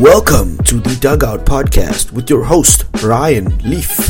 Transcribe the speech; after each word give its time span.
Welcome 0.00 0.56
to 0.64 0.80
the 0.80 0.96
Dugout 0.98 1.44
Podcast 1.44 2.10
with 2.10 2.30
your 2.30 2.42
host, 2.42 2.86
Ryan 3.02 3.58
Leaf. 3.58 4.08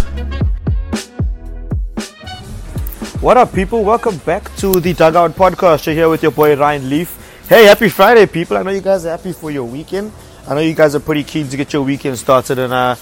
What 3.20 3.36
up, 3.36 3.52
people? 3.52 3.82
Welcome 3.82 4.18
back 4.18 4.54
to 4.58 4.78
the 4.78 4.92
Dugout 4.92 5.32
Podcast. 5.32 5.86
You're 5.86 5.96
here 5.96 6.08
with 6.08 6.22
your 6.22 6.30
boy 6.30 6.54
Ryan 6.54 6.88
Leaf. 6.88 7.42
Hey, 7.48 7.64
happy 7.64 7.88
Friday, 7.88 8.26
people. 8.26 8.56
I 8.56 8.62
know 8.62 8.70
you 8.70 8.80
guys 8.80 9.04
are 9.04 9.10
happy 9.10 9.32
for 9.32 9.50
your 9.50 9.64
weekend. 9.64 10.12
I 10.46 10.54
know 10.54 10.60
you 10.60 10.74
guys 10.74 10.94
are 10.94 11.00
pretty 11.00 11.24
keen 11.24 11.48
to 11.48 11.56
get 11.56 11.72
your 11.72 11.82
weekend 11.82 12.16
started, 12.18 12.60
and 12.60 12.72
uh, 12.72 12.94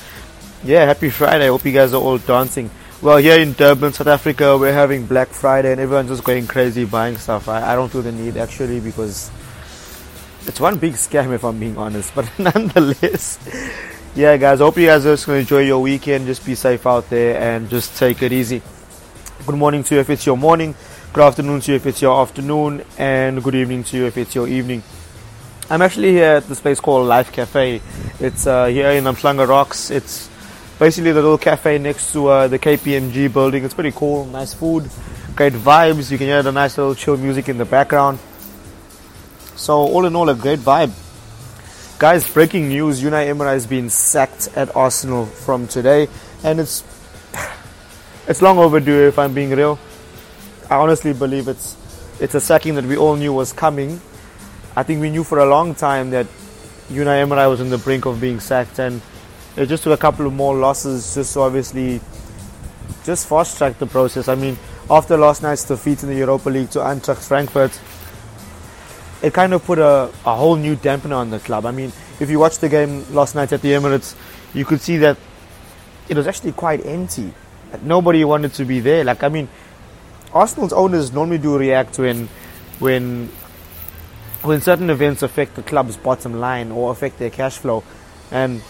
yeah, 0.65 0.87
happy 0.87 1.11
Friday. 1.11 1.45
I 1.45 1.49
hope 1.49 1.67
you 1.67 1.73
guys 1.73 1.93
are 1.93 2.01
all 2.01 2.17
dancing. 2.17 2.71
Well, 3.03 3.19
here 3.19 3.39
in 3.39 3.53
Durban, 3.53 3.93
South 3.93 4.07
Africa, 4.07 4.57
we're 4.57 4.73
having 4.73 5.05
Black 5.05 5.29
Friday, 5.29 5.73
and 5.73 5.81
everyone's 5.81 6.09
just 6.09 6.25
going 6.25 6.47
crazy 6.47 6.87
buying 6.87 7.19
stuff. 7.19 7.51
I, 7.51 7.73
I 7.73 7.75
don't 7.75 7.91
feel 7.91 8.01
the 8.01 8.13
need 8.13 8.39
actually 8.39 8.81
because 8.81 9.31
it's 10.47 10.61
one 10.61 10.79
big 10.79 10.95
scam 10.95 11.35
if 11.35 11.45
I'm 11.45 11.59
being 11.59 11.77
honest, 11.77 12.15
but 12.15 12.31
nonetheless, 12.39 13.39
yeah, 14.15 14.37
guys. 14.37 14.59
Hope 14.59 14.77
you 14.77 14.87
guys 14.87 15.07
are 15.07 15.13
just 15.13 15.27
gonna 15.27 15.39
enjoy 15.39 15.61
your 15.61 15.81
weekend. 15.81 16.27
Just 16.27 16.45
be 16.45 16.55
safe 16.55 16.87
out 16.87 17.09
there 17.11 17.41
and 17.41 17.69
just 17.69 17.97
take 17.97 18.23
it 18.23 18.33
easy. 18.33 18.63
Good 19.47 19.57
morning 19.57 19.85
to 19.85 19.95
you 19.95 20.01
if 20.01 20.11
it's 20.11 20.27
your 20.27 20.37
morning. 20.37 20.75
Good 21.13 21.25
afternoon 21.25 21.61
to 21.61 21.73
you 21.73 21.77
if 21.77 21.87
it's 21.87 22.03
your 22.03 22.21
afternoon, 22.21 22.85
and 22.99 23.43
good 23.43 23.55
evening 23.55 23.85
to 23.85 23.97
you 23.97 24.07
if 24.07 24.19
it's 24.19 24.35
your 24.35 24.49
evening. 24.49 24.83
I'm 25.71 25.83
actually 25.83 26.13
here 26.13 26.37
at 26.37 26.49
this 26.49 26.61
place 26.61 26.81
called 26.81 27.07
Life 27.07 27.33
Cafe. 27.33 27.81
It's 28.21 28.47
uh, 28.47 28.67
here 28.67 28.91
in 28.91 29.05
Umhlanga 29.05 29.47
Rocks. 29.47 29.91
It's 29.91 30.29
basically 30.79 31.13
the 31.13 31.21
little 31.21 31.39
cafe 31.39 31.79
next 31.79 32.13
to 32.13 32.29
uh, 32.29 32.49
the 32.49 32.59
KPMG 32.59 33.33
building. 33.33 33.65
It's 33.65 33.75
pretty 33.75 33.93
cool, 33.93 34.25
nice 34.27 34.55
food, 34.55 34.89
great 35.37 35.53
vibes. 35.53 36.11
You 36.11 36.19
can 36.19 36.27
hear 36.27 36.43
the 36.43 36.53
nice 36.53 36.79
little 36.79 36.95
chill 36.95 37.17
music 37.17 37.49
in 37.49 37.59
the 37.59 37.65
background. 37.65 38.19
So 39.59 39.75
all 39.75 40.07
in 40.07 40.15
all, 40.15 40.29
a 40.29 40.37
great 40.37 40.61
vibe. 40.61 40.93
Guys, 41.99 42.33
breaking 42.33 42.69
news: 42.69 43.03
Unai 43.03 43.27
Emery 43.27 43.49
has 43.49 43.67
been 43.67 43.91
sacked 43.91 44.49
at 44.55 44.75
Arsenal 44.77 45.27
from 45.27 45.67
today, 45.67 46.07
and 46.45 46.61
it's 46.61 46.85
it's 48.29 48.41
long 48.41 48.59
overdue. 48.59 49.09
If 49.09 49.19
I'm 49.19 49.35
being 49.35 49.51
real, 49.51 49.77
I 50.71 50.77
honestly 50.77 51.13
believe 51.13 51.49
it's 51.49 51.77
it's 52.21 52.37
a 52.37 52.41
sacking 52.41 52.77
that 52.77 52.85
we 52.85 52.97
all 52.97 53.17
knew 53.17 53.33
was 53.33 53.53
coming. 53.53 54.01
I 54.77 54.85
think 54.85 55.01
we 55.01 55.11
knew 55.11 55.25
for 55.25 55.41
a 55.41 55.45
long 55.45 55.75
time 55.75 56.11
that 56.11 56.29
Unai 56.89 57.21
Emery 57.23 57.49
was 57.49 57.61
on 57.61 57.69
the 57.69 57.79
brink 57.79 58.07
of 58.07 58.21
being 58.21 58.39
sacked, 58.39 58.79
and 58.79 59.03
it 59.57 59.67
just 59.67 59.83
took 59.83 59.93
a 59.93 60.01
couple 60.01 60.25
of 60.25 60.33
more 60.33 60.55
losses 60.55 61.17
just 61.17 61.35
to 61.35 61.41
obviously 61.41 62.01
just 63.03 63.29
fast 63.29 63.59
track 63.59 63.77
the 63.81 63.87
process. 63.87 64.29
I 64.29 64.37
mean, 64.37 64.57
after 64.89 65.17
last 65.17 65.43
night's 65.43 65.65
defeat 65.65 66.05
in 66.05 66.11
the 66.11 66.15
Europa 66.15 66.49
League 66.49 66.71
to 66.71 66.79
Eintracht 66.79 67.27
Frankfurt 67.27 67.73
it 69.23 69.35
kind 69.35 69.53
of 69.53 69.65
put 69.65 69.79
a, 69.79 70.11
a 70.25 70.35
whole 70.35 70.57
new 70.57 70.77
dampener 70.77 71.17
on 71.17 71.31
the 71.31 71.39
club. 71.39 71.67
I 71.67 71.71
mean, 71.71 71.93
if 72.21 72.31
you 72.31 72.39
watched 72.39 72.61
the 72.61 72.69
game 72.69 73.05
last 73.13 73.35
night 73.35 73.53
at 73.53 73.63
the 73.63 73.73
Emirates, 73.73 74.15
you 74.55 74.65
could 74.65 74.81
see 74.81 74.99
that 74.99 75.17
it 76.09 76.17
was 76.17 76.27
actually 76.27 76.53
quite 76.53 76.85
empty. 76.87 77.33
Like, 77.73 77.83
nobody 77.83 78.25
wanted 78.25 78.55
to 78.55 78.65
be 78.65 78.81
there. 78.81 79.05
Like, 79.05 79.23
I 79.23 79.29
mean, 79.29 79.49
Arsenal's 80.33 80.73
owners 80.73 81.13
normally 81.13 81.39
do 81.39 81.59
react 81.59 81.99
when, 81.99 82.29
when, 82.79 83.29
when 84.43 84.61
certain 84.61 84.91
events 84.91 85.23
affect 85.23 85.57
the 85.57 85.63
club's 85.63 85.97
bottom 85.97 86.39
line 86.39 86.71
or 86.71 86.93
affect 86.93 87.19
their 87.19 87.31
cash 87.31 87.59
flow. 87.59 87.83
And 88.31 88.63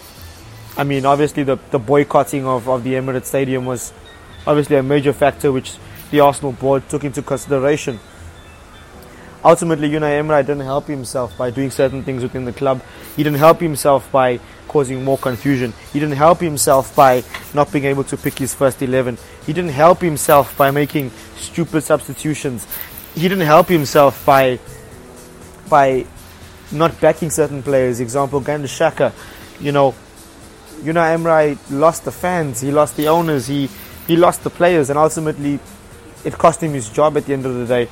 I 0.77 0.85
mean, 0.85 1.05
obviously, 1.05 1.43
the, 1.43 1.59
the 1.71 1.79
boycotting 1.79 2.47
of, 2.47 2.69
of 2.69 2.85
the 2.85 2.95
Emirates 2.95 3.27
Stadium 3.27 3.67
was 3.67 3.93
obviously 4.47 4.77
a 4.77 4.83
major 4.83 5.13
factor 5.13 5.53
which 5.53 5.75
the 6.11 6.21
Arsenal 6.21 6.53
board 6.53 6.89
took 6.89 7.05
into 7.05 7.21
consideration 7.21 8.01
ultimately 9.45 9.89
Unai 9.91 10.19
Emery 10.19 10.43
didn't 10.43 10.65
help 10.65 10.87
himself 10.87 11.37
by 11.37 11.51
doing 11.51 11.71
certain 11.71 12.03
things 12.03 12.23
within 12.23 12.45
the 12.45 12.53
club. 12.53 12.83
He 13.17 13.23
didn't 13.23 13.39
help 13.39 13.61
himself 13.61 14.11
by 14.11 14.41
causing 14.69 15.05
more 15.05 15.19
confusion. 15.19 15.73
He 15.93 16.01
didn't 16.01 16.17
help 16.17 16.41
himself 16.41 16.95
by 16.95 17.25
not 17.55 17.73
being 17.73 17.85
able 17.85 18.05
to 18.05 18.17
pick 18.17 18.39
his 18.39 18.55
first 18.55 18.83
11. 18.83 19.19
He 19.47 19.53
didn't 19.53 19.71
help 19.71 20.01
himself 20.01 20.57
by 20.57 20.71
making 20.71 21.11
stupid 21.37 21.83
substitutions. 21.83 22.67
He 23.15 23.29
didn't 23.29 23.47
help 23.47 23.69
himself 23.69 24.25
by 24.25 24.59
by 25.69 26.07
not 26.73 27.01
backing 27.01 27.31
certain 27.31 27.63
players. 27.63 28.01
Example, 28.01 28.41
Granit 28.41 28.71
Xhaka, 28.71 29.13
you 29.61 29.73
know, 29.73 29.95
Unai 30.83 31.15
Emery 31.15 31.59
lost 31.71 32.05
the 32.05 32.13
fans, 32.13 32.61
he 32.61 32.71
lost 32.71 32.97
the 32.97 33.09
owners, 33.09 33.47
he, 33.47 33.69
he 34.07 34.17
lost 34.17 34.45
the 34.45 34.51
players, 34.51 34.91
and 34.91 34.99
ultimately 34.99 35.59
it 36.25 36.35
cost 36.35 36.63
him 36.63 36.73
his 36.73 36.89
job 36.89 37.17
at 37.17 37.27
the 37.27 37.33
end 37.33 37.47
of 37.47 37.55
the 37.55 37.67
day 37.67 37.89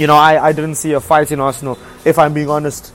you 0.00 0.06
know, 0.06 0.16
I, 0.16 0.48
I 0.48 0.52
didn't 0.52 0.76
see 0.76 0.92
a 0.92 1.00
fight 1.00 1.30
in 1.30 1.40
Arsenal. 1.40 1.78
If 2.06 2.18
I'm 2.18 2.32
being 2.32 2.48
honest, 2.48 2.90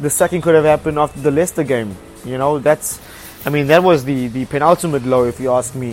the 0.00 0.10
second 0.10 0.42
could 0.42 0.56
have 0.56 0.64
happened 0.64 0.98
after 0.98 1.20
the 1.20 1.30
Leicester 1.30 1.62
game. 1.62 1.96
You 2.24 2.38
know, 2.38 2.58
that's, 2.58 3.00
I 3.46 3.50
mean, 3.50 3.68
that 3.68 3.84
was 3.84 4.04
the, 4.04 4.26
the 4.26 4.44
penultimate 4.46 5.04
low, 5.04 5.26
if 5.26 5.38
you 5.38 5.52
ask 5.52 5.76
me. 5.76 5.92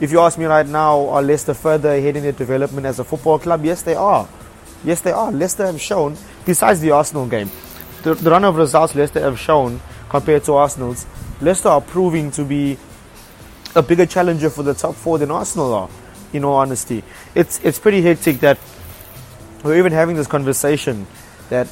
If 0.00 0.10
you 0.10 0.20
ask 0.20 0.38
me 0.38 0.46
right 0.46 0.66
now, 0.66 1.08
are 1.10 1.20
Leicester 1.20 1.52
further 1.52 1.90
ahead 1.90 2.16
in 2.16 2.22
their 2.22 2.32
development 2.32 2.86
as 2.86 2.98
a 2.98 3.04
football 3.04 3.38
club? 3.38 3.62
Yes, 3.62 3.82
they 3.82 3.94
are. 3.94 4.26
Yes, 4.84 5.02
they 5.02 5.12
are. 5.12 5.30
Leicester 5.30 5.66
have 5.66 5.78
shown, 5.78 6.16
besides 6.46 6.80
the 6.80 6.92
Arsenal 6.92 7.26
game, 7.26 7.50
the, 8.04 8.14
the 8.14 8.30
run 8.30 8.44
of 8.44 8.56
results 8.56 8.94
Leicester 8.94 9.20
have 9.20 9.38
shown 9.38 9.82
compared 10.08 10.44
to 10.44 10.54
Arsenal's, 10.54 11.04
Leicester 11.42 11.68
are 11.68 11.82
proving 11.82 12.30
to 12.30 12.42
be 12.42 12.78
a 13.76 13.82
bigger 13.82 14.06
challenger 14.06 14.48
for 14.48 14.62
the 14.62 14.72
top 14.72 14.94
four 14.94 15.18
than 15.18 15.30
Arsenal 15.30 15.74
are. 15.74 15.90
In 16.32 16.44
all 16.44 16.56
honesty, 16.56 17.02
it's 17.34 17.58
it's 17.64 17.78
pretty 17.78 18.02
hectic 18.02 18.40
that 18.40 18.58
we're 19.62 19.78
even 19.78 19.92
having 19.92 20.16
this 20.16 20.26
conversation 20.26 21.06
that 21.50 21.68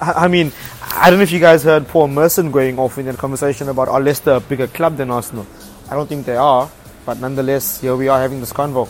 I 0.00 0.28
mean, 0.28 0.52
I 0.82 1.08
don't 1.08 1.18
know 1.18 1.22
if 1.22 1.32
you 1.32 1.40
guys 1.40 1.62
heard 1.62 1.86
Paul 1.88 2.08
Merson 2.08 2.50
going 2.50 2.78
off 2.78 2.98
in 2.98 3.06
that 3.06 3.16
conversation 3.16 3.68
about 3.68 3.88
are 3.88 4.00
Leicester 4.00 4.32
a 4.32 4.40
bigger 4.40 4.66
club 4.66 4.96
than 4.96 5.10
Arsenal. 5.10 5.46
I 5.88 5.94
don't 5.94 6.08
think 6.08 6.26
they 6.26 6.36
are, 6.36 6.70
but 7.06 7.20
nonetheless, 7.20 7.80
here 7.80 7.96
we 7.96 8.08
are 8.08 8.20
having 8.20 8.40
this 8.40 8.52
convo. 8.52 8.88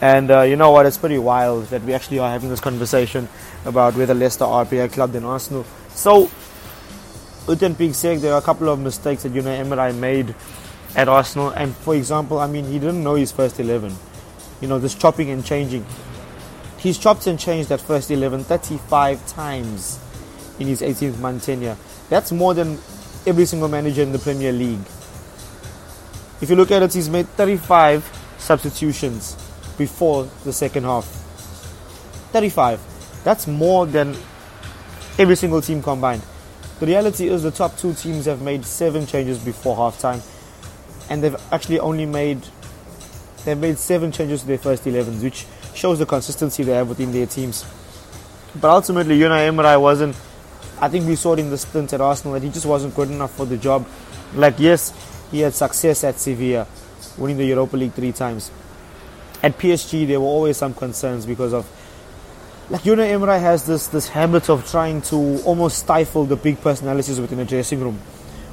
And 0.00 0.30
uh, 0.30 0.42
you 0.42 0.56
know 0.56 0.70
what? 0.70 0.86
It's 0.86 0.98
pretty 0.98 1.18
wild 1.18 1.66
that 1.66 1.82
we 1.82 1.92
actually 1.92 2.18
are 2.18 2.30
having 2.30 2.48
this 2.48 2.60
conversation 2.60 3.28
about 3.64 3.94
whether 3.94 4.14
Leicester 4.14 4.44
are 4.44 4.62
a 4.62 4.64
bigger 4.64 4.88
club 4.88 5.12
than 5.12 5.24
Arsenal. 5.24 5.64
So, 5.90 6.30
with 7.46 7.60
that 7.60 7.76
being 7.78 7.92
said, 7.92 8.18
there 8.18 8.32
are 8.32 8.38
a 8.38 8.42
couple 8.42 8.68
of 8.68 8.80
mistakes 8.80 9.22
that 9.22 9.32
Unai 9.32 9.58
Emery 9.58 9.92
made 9.92 10.34
at 10.96 11.08
Arsenal. 11.08 11.50
And 11.50 11.74
for 11.76 11.94
example, 11.94 12.38
I 12.38 12.46
mean, 12.46 12.64
he 12.64 12.78
didn't 12.78 13.02
know 13.04 13.14
his 13.14 13.32
first 13.32 13.60
11. 13.60 13.94
You 14.60 14.68
know, 14.68 14.78
this 14.78 14.94
chopping 14.94 15.30
and 15.30 15.44
changing 15.44 15.84
He's 16.84 16.98
chopped 16.98 17.26
and 17.26 17.40
changed 17.40 17.70
that 17.70 17.80
first 17.80 18.10
11 18.10 18.44
35 18.44 19.26
times 19.26 19.98
in 20.58 20.66
his 20.66 20.82
18th 20.82 21.18
month 21.18 21.46
tenure. 21.46 21.78
That's 22.10 22.30
more 22.30 22.52
than 22.52 22.78
every 23.26 23.46
single 23.46 23.68
manager 23.68 24.02
in 24.02 24.12
the 24.12 24.18
Premier 24.18 24.52
League. 24.52 24.84
If 26.42 26.50
you 26.50 26.56
look 26.56 26.70
at 26.70 26.82
it, 26.82 26.92
he's 26.92 27.08
made 27.08 27.26
35 27.26 28.04
substitutions 28.36 29.34
before 29.78 30.28
the 30.44 30.52
second 30.52 30.82
half. 30.82 31.06
35. 32.32 32.78
That's 33.24 33.46
more 33.46 33.86
than 33.86 34.14
every 35.18 35.36
single 35.36 35.62
team 35.62 35.82
combined. 35.82 36.22
The 36.80 36.86
reality 36.86 37.28
is 37.28 37.44
the 37.44 37.50
top 37.50 37.78
two 37.78 37.94
teams 37.94 38.26
have 38.26 38.42
made 38.42 38.66
seven 38.66 39.06
changes 39.06 39.38
before 39.38 39.74
halftime, 39.74 40.22
and 41.08 41.22
they've 41.24 41.36
actually 41.50 41.80
only 41.80 42.04
made 42.04 42.42
they've 43.46 43.56
made 43.56 43.78
seven 43.78 44.12
changes 44.12 44.42
to 44.42 44.48
their 44.48 44.58
first 44.58 44.84
11s, 44.84 45.22
which 45.22 45.46
shows 45.74 45.98
the 45.98 46.06
consistency 46.06 46.62
they 46.62 46.72
have 46.72 46.88
within 46.88 47.12
their 47.12 47.26
teams. 47.26 47.64
But 48.60 48.70
ultimately, 48.70 49.18
Unai 49.18 49.48
Emery 49.48 49.76
wasn't. 49.76 50.16
I 50.80 50.88
think 50.88 51.06
we 51.06 51.16
saw 51.16 51.34
it 51.34 51.40
in 51.40 51.50
the 51.50 51.58
stint 51.58 51.92
at 51.92 52.00
Arsenal 52.00 52.34
that 52.34 52.42
he 52.42 52.50
just 52.50 52.66
wasn't 52.66 52.94
good 52.94 53.10
enough 53.10 53.34
for 53.34 53.46
the 53.46 53.56
job. 53.56 53.86
Like 54.34 54.58
yes, 54.58 54.92
he 55.30 55.40
had 55.40 55.54
success 55.54 56.04
at 56.04 56.18
Sevilla, 56.18 56.66
winning 57.18 57.36
the 57.36 57.44
Europa 57.46 57.76
League 57.76 57.92
three 57.92 58.12
times. 58.12 58.50
At 59.42 59.58
PSG, 59.58 60.06
there 60.06 60.20
were 60.20 60.26
always 60.26 60.56
some 60.56 60.74
concerns 60.74 61.26
because 61.26 61.52
of 61.52 61.66
like 62.70 62.82
Unai 62.82 63.10
Emery 63.10 63.40
has 63.40 63.66
this 63.66 63.88
this 63.88 64.08
habit 64.08 64.48
of 64.48 64.68
trying 64.70 65.02
to 65.02 65.42
almost 65.44 65.80
stifle 65.80 66.24
the 66.24 66.36
big 66.36 66.60
personalities 66.60 67.20
within 67.20 67.38
the 67.38 67.44
dressing 67.44 67.80
room. 67.80 68.00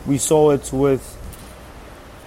We 0.06 0.18
saw 0.18 0.52
it 0.52 0.70
with 0.74 1.18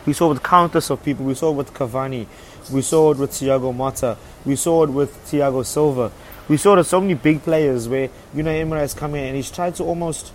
we 0.07 0.13
saw 0.13 0.27
it 0.27 0.35
with 0.35 0.43
countless 0.43 0.91
of 0.91 1.03
people. 1.03 1.27
We 1.27 1.35
saw 1.35 1.51
it 1.51 1.57
with 1.57 1.75
Cavani. 1.75 2.27
We 2.73 2.83
saw 2.83 3.13
it 3.13 3.19
with 3.19 3.31
Thiago 3.31 3.75
Motta. 3.75 4.17
We 4.45 4.57
saw 4.57 4.85
it 4.85 4.91
with 4.91 5.15
Thiago 5.27 5.65
Silva. 5.65 6.11
We 6.49 6.57
saw 6.57 6.75
it 6.75 6.79
with 6.79 6.87
so 6.87 7.01
many 7.01 7.15
big 7.15 7.43
players 7.43 7.89
where 7.89 8.09
Unai 8.35 8.61
Emery 8.61 8.81
has 8.81 8.95
come 8.95 9.15
in 9.15 9.25
and 9.25 9.37
he's 9.37 9.51
tried 9.51 9.75
to 9.77 9.85
almost 9.85 10.33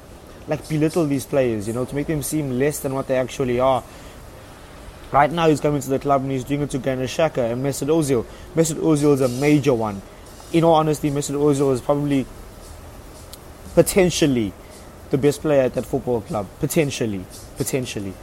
like 0.48 0.68
belittle 0.68 1.06
these 1.06 1.26
players, 1.26 1.68
you 1.68 1.74
know, 1.74 1.86
to 1.86 1.96
make 1.96 2.08
them 2.08 2.24
seem 2.24 2.58
less 2.58 2.80
than 2.80 2.94
what 2.94 3.08
they 3.08 3.16
actually 3.16 3.60
are. 3.60 3.84
Right 5.12 5.32
now, 5.32 5.48
he's 5.50 5.60
coming 5.60 5.82
to 5.82 5.90
the 5.90 6.00
club 6.00 6.22
and 6.22 6.32
he's 6.32 6.44
doing 6.44 6.62
it 6.62 6.70
to 6.72 6.78
Granit 6.78 7.10
Xhaka 7.10 7.52
and 7.52 7.64
Mesut 7.64 7.88
Ozil. 7.88 8.26
Mesut 8.56 8.76
Ozil 8.76 9.14
is 9.14 9.22
a 9.22 9.30
major 9.30 9.74
one. 9.74 10.02
In 10.54 10.64
all 10.64 10.76
honesty, 10.76 11.10
Mesut 11.10 11.36
Ozil 11.36 11.74
is 11.74 11.82
probably 11.82 12.28
potentially 13.74 14.54
the 15.10 15.18
best 15.18 15.42
player 15.42 15.64
at 15.64 15.74
that 15.74 15.86
football 15.86 16.22
club. 16.22 16.48
Potentially, 16.60 17.26
potentially. 17.58 18.14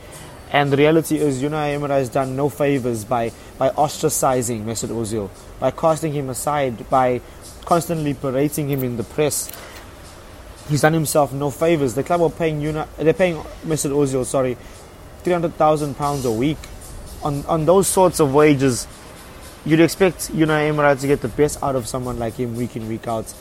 And 0.50 0.72
the 0.72 0.76
reality 0.76 1.19
is, 1.19 1.43
Unai 1.43 1.75
Emery 1.75 1.90
has 1.90 2.08
done 2.08 2.37
no 2.37 2.48
favors 2.48 3.04
by, 3.04 3.32
by 3.58 3.70
ostracizing 3.70 4.64
Mesut 4.64 4.90
Ozil, 4.90 5.28
by 5.58 5.70
casting 5.70 6.12
him 6.12 6.31
aside, 6.31 6.88
by 6.88 7.20
constantly 7.64 8.12
berating 8.12 8.69
him 8.69 8.84
in 8.84 8.96
the 8.96 9.02
press. 9.02 9.50
he's 10.69 10.82
done 10.82 10.93
himself 10.93 11.32
no 11.32 11.50
favors. 11.50 11.94
The 11.94 12.02
club 12.02 12.22
are 12.22 12.31
paying 12.31 12.60
Una, 12.62 12.88
they're 12.96 13.12
paying 13.12 13.37
Mesut 13.64 13.90
Ozil, 13.90 14.25
sorry, 14.25 14.56
three 15.22 15.32
hundred 15.32 15.54
thousand 15.54 15.96
pounds 15.96 16.25
a 16.25 16.32
week. 16.32 16.58
On 17.22 17.44
on 17.46 17.66
those 17.66 17.87
sorts 17.87 18.20
of 18.20 18.34
wages, 18.34 18.87
you'd 19.64 19.81
expect 19.81 20.32
Unai 20.32 20.69
Emery 20.69 20.96
to 20.96 21.06
get 21.06 21.20
the 21.20 21.28
best 21.28 21.62
out 21.62 21.76
of 21.76 21.87
someone 21.87 22.19
like 22.19 22.34
him 22.34 22.56
week 22.56 22.76
in 22.76 22.88
week 22.88 23.08
out. 23.08 23.32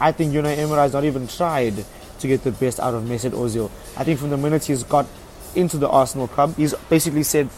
I 0.00 0.12
think 0.12 0.32
Unai 0.32 0.58
Emery 0.58 0.78
has 0.78 0.92
not 0.92 1.04
even 1.04 1.26
tried 1.26 1.84
to 2.20 2.28
get 2.28 2.44
the 2.44 2.52
best 2.52 2.80
out 2.80 2.94
of 2.94 3.02
Mesut 3.04 3.30
Ozil. 3.30 3.70
I 3.96 4.04
think 4.04 4.18
from 4.20 4.30
the 4.30 4.36
minute 4.36 4.64
he's 4.64 4.82
got 4.82 5.06
into 5.56 5.78
the 5.78 5.88
Arsenal 5.88 6.28
club, 6.28 6.56
he's 6.56 6.74
basically 6.90 7.22
said, 7.22 7.48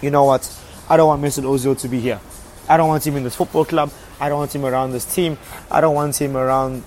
you 0.00 0.10
know 0.10 0.24
what, 0.24 0.50
I 0.88 0.96
don't 0.96 1.08
want 1.08 1.22
Mesut 1.22 1.44
Ozil 1.44 1.78
to 1.80 1.88
be 1.88 2.00
here. 2.00 2.20
I 2.68 2.76
don't 2.76 2.88
want 2.88 3.06
him 3.06 3.16
in 3.16 3.24
this 3.24 3.36
football 3.36 3.64
club. 3.64 3.90
I 4.20 4.28
don't 4.28 4.38
want 4.38 4.54
him 4.54 4.64
around 4.64 4.92
this 4.92 5.04
team. 5.04 5.38
I 5.70 5.80
don't 5.80 5.94
want 5.94 6.20
him 6.20 6.36
around 6.36 6.84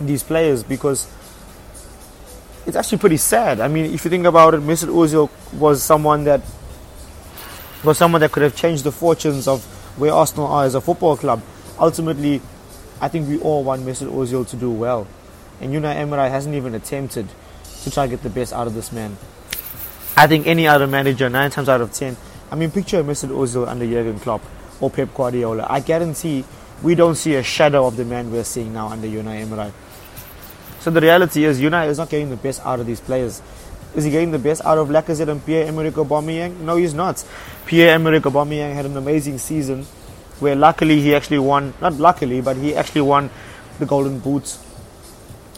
these 0.00 0.22
players 0.22 0.62
because 0.62 1.10
it's 2.66 2.76
actually 2.76 2.98
pretty 2.98 3.16
sad. 3.16 3.60
I 3.60 3.68
mean, 3.68 3.86
if 3.86 4.04
you 4.04 4.10
think 4.10 4.26
about 4.26 4.54
it, 4.54 4.60
Mesut 4.60 4.88
Ozil 4.88 5.30
was 5.54 5.82
someone 5.82 6.24
that 6.24 6.42
was 7.84 7.96
someone 7.96 8.20
that 8.20 8.32
could 8.32 8.42
have 8.42 8.56
changed 8.56 8.84
the 8.84 8.92
fortunes 8.92 9.46
of 9.46 9.64
where 9.98 10.12
Arsenal 10.12 10.46
are 10.48 10.64
as 10.64 10.74
a 10.74 10.80
football 10.80 11.16
club. 11.16 11.42
Ultimately, 11.78 12.40
I 13.00 13.08
think 13.08 13.28
we 13.28 13.38
all 13.38 13.62
want 13.62 13.82
Mesut 13.82 14.10
Ozil 14.10 14.48
to 14.48 14.56
do 14.56 14.70
well, 14.70 15.06
and 15.60 15.72
Unai 15.72 15.94
Emery 15.94 16.28
hasn't 16.28 16.54
even 16.54 16.74
attempted 16.74 17.28
to 17.86 17.90
try 17.92 18.04
to 18.04 18.10
get 18.10 18.22
the 18.24 18.30
best 18.30 18.52
out 18.52 18.66
of 18.66 18.74
this 18.74 18.90
man. 18.90 19.16
I 20.16 20.26
think 20.26 20.48
any 20.48 20.66
other 20.66 20.88
manager, 20.88 21.30
nine 21.30 21.52
times 21.52 21.68
out 21.68 21.80
of 21.80 21.92
ten, 21.92 22.16
I 22.50 22.56
mean, 22.56 22.72
picture 22.72 23.02
Mesut 23.04 23.30
Ozil 23.30 23.68
under 23.68 23.86
Jurgen 23.86 24.18
Klopp 24.18 24.42
or 24.80 24.90
Pep 24.90 25.14
Guardiola. 25.14 25.66
I 25.70 25.78
guarantee 25.78 26.44
we 26.82 26.96
don't 26.96 27.14
see 27.14 27.36
a 27.36 27.44
shadow 27.44 27.86
of 27.86 27.96
the 27.96 28.04
man 28.04 28.32
we're 28.32 28.42
seeing 28.42 28.72
now 28.72 28.88
under 28.88 29.06
Unai 29.06 29.42
Emery. 29.42 29.72
So 30.80 30.90
the 30.90 31.00
reality 31.00 31.44
is, 31.44 31.60
Unai 31.60 31.88
is 31.88 31.98
not 31.98 32.10
getting 32.10 32.28
the 32.28 32.36
best 32.36 32.60
out 32.66 32.80
of 32.80 32.86
these 32.86 33.00
players. 33.00 33.40
Is 33.94 34.02
he 34.04 34.10
getting 34.10 34.32
the 34.32 34.38
best 34.38 34.64
out 34.64 34.78
of 34.78 34.88
Lacazette 34.88 35.28
and 35.28 35.44
Pierre-Emerick 35.46 35.94
Aubameyang? 35.94 36.58
No, 36.60 36.76
he's 36.76 36.92
not. 36.92 37.24
Pierre-Emerick 37.66 38.22
Aubameyang 38.22 38.74
had 38.74 38.84
an 38.84 38.96
amazing 38.96 39.38
season 39.38 39.84
where 40.40 40.56
luckily 40.56 41.00
he 41.00 41.14
actually 41.14 41.38
won, 41.38 41.72
not 41.80 41.94
luckily, 41.94 42.40
but 42.40 42.56
he 42.56 42.74
actually 42.74 43.00
won 43.02 43.30
the 43.78 43.86
Golden 43.86 44.18
Boots. 44.18 44.58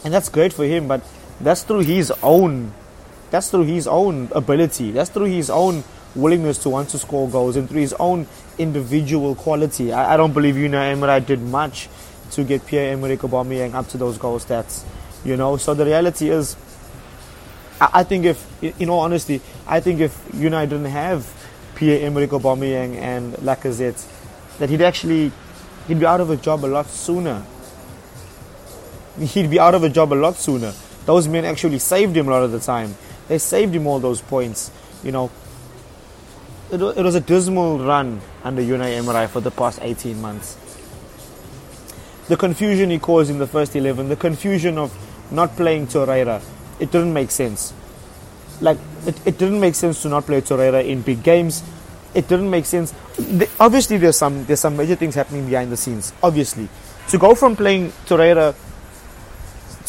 And 0.05 0.13
that's 0.13 0.29
great 0.29 0.53
for 0.53 0.63
him, 0.63 0.87
but 0.87 1.01
that's 1.41 1.63
through 1.63 1.81
his 1.81 2.11
own, 2.23 2.73
that's 3.31 3.49
through 3.49 3.65
his 3.65 3.87
own 3.87 4.29
ability. 4.33 4.91
That's 4.91 5.09
through 5.09 5.25
his 5.25 5.49
own 5.49 5.83
willingness 6.15 6.57
to 6.59 6.69
want 6.69 6.89
to 6.89 6.99
score 6.99 7.29
goals 7.29 7.55
and 7.55 7.69
through 7.69 7.81
his 7.81 7.93
own 7.93 8.27
individual 8.57 9.35
quality. 9.35 9.93
I, 9.93 10.13
I 10.13 10.17
don't 10.17 10.33
believe 10.33 10.55
Unai 10.55 10.91
Emery 10.91 11.21
did 11.21 11.41
much 11.41 11.89
to 12.31 12.43
get 12.43 12.65
Pierre-Emerick 12.65 13.19
Aubameyang 13.19 13.73
up 13.73 13.87
to 13.89 13.97
those 13.97 14.17
goal 14.17 14.39
stats. 14.39 14.83
You 15.25 15.35
know, 15.37 15.57
so 15.57 15.73
the 15.73 15.85
reality 15.85 16.29
is, 16.29 16.55
I, 17.81 18.03
think 18.03 18.25
if, 18.25 18.63
in 18.81 18.89
all 18.89 19.01
honesty, 19.01 19.41
I 19.67 19.79
think 19.79 19.99
if 19.99 20.25
Unai 20.29 20.67
didn't 20.67 20.85
have 20.85 21.27
Pierre-Emerick 21.75 22.29
Aubameyang 22.29 22.95
and 22.95 23.33
Lacazette, 23.35 24.05
that 24.59 24.69
he'd 24.69 24.81
actually 24.81 25.31
he'd 25.87 25.99
be 25.99 26.05
out 26.05 26.21
of 26.21 26.29
a 26.29 26.35
job 26.35 26.65
a 26.65 26.67
lot 26.67 26.87
sooner. 26.87 27.43
He'd 29.19 29.49
be 29.49 29.59
out 29.59 29.75
of 29.75 29.83
a 29.83 29.89
job 29.89 30.13
a 30.13 30.15
lot 30.15 30.35
sooner. 30.35 30.73
Those 31.09 31.27
men 31.27 31.43
actually 31.43 31.79
saved 31.79 32.15
him 32.15 32.27
a 32.27 32.29
lot 32.29 32.43
of 32.43 32.51
the 32.51 32.59
time. 32.59 32.93
They 33.29 33.39
saved 33.39 33.73
him 33.73 33.87
all 33.87 33.99
those 33.99 34.21
points. 34.21 34.69
You 35.03 35.11
know, 35.11 35.31
it, 36.71 36.79
it 36.79 37.01
was 37.01 37.15
a 37.15 37.19
dismal 37.19 37.79
run 37.79 38.21
under 38.43 38.61
Unai 38.61 38.95
Emery 38.95 39.27
for 39.27 39.41
the 39.41 39.49
past 39.49 39.79
18 39.81 40.21
months. 40.21 40.55
The 42.27 42.37
confusion 42.37 42.91
he 42.91 42.99
caused 42.99 43.31
in 43.31 43.39
the 43.39 43.47
first 43.47 43.75
11, 43.75 44.07
the 44.07 44.15
confusion 44.15 44.77
of 44.77 44.93
not 45.31 45.55
playing 45.55 45.87
Torreira, 45.87 46.43
it 46.79 46.91
didn't 46.91 47.11
make 47.11 47.31
sense. 47.31 47.73
Like, 48.61 48.77
it, 49.07 49.19
it 49.25 49.39
didn't 49.39 49.59
make 49.59 49.73
sense 49.73 50.03
to 50.03 50.09
not 50.09 50.27
play 50.27 50.41
Torreira 50.41 50.87
in 50.87 51.01
big 51.01 51.23
games. 51.23 51.63
It 52.13 52.27
didn't 52.27 52.51
make 52.51 52.65
sense. 52.65 52.91
The, 53.17 53.49
obviously, 53.59 53.97
there's 53.97 54.17
some 54.17 54.45
there's 54.45 54.59
some 54.59 54.77
major 54.77 54.93
things 54.93 55.15
happening 55.15 55.47
behind 55.47 55.71
the 55.71 55.77
scenes. 55.77 56.13
Obviously, 56.21 56.69
to 57.07 57.17
go 57.17 57.33
from 57.33 57.55
playing 57.55 57.93
Torreira 58.05 58.53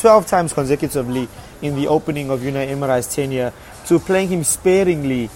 12 0.00 0.26
times 0.26 0.52
consecutively 0.52 1.28
in 1.62 1.76
the 1.76 1.88
opening 1.88 2.30
of 2.30 2.40
Unai 2.40 2.68
Emery's 2.68 3.12
tenure 3.12 3.52
to 3.86 3.98
playing 3.98 4.28
him 4.28 4.44
sparingly, 4.44 5.28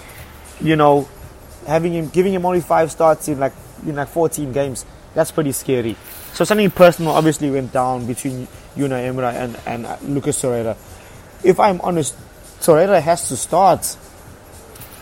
you 0.61 0.77
know, 0.77 1.09
having 1.67 1.93
him 1.93 2.09
giving 2.09 2.33
him 2.33 2.45
only 2.47 2.61
five 2.61 2.91
starts 2.91 3.29
in 3.29 3.39
like 3.39 3.53
in 3.87 3.97
like 3.97 4.09
14 4.09 4.53
games, 4.53 4.85
that's 5.15 5.31
pretty 5.31 5.53
scary. 5.53 5.97
So 6.33 6.45
something 6.45 6.71
personal 6.71 7.13
obviously 7.13 7.51
went 7.51 7.73
down 7.73 8.07
between 8.07 8.49
Unai 8.77 9.07
Emery 9.07 9.37
and, 9.37 9.57
and 9.67 9.87
uh, 9.87 9.97
Lucas 10.03 10.41
Torreira. 10.43 10.77
If 11.45 11.61
I'm 11.61 11.81
honest, 11.83 12.17
Torreira 12.61 13.01
has 13.01 13.29
to 13.29 13.37
start. 13.37 13.97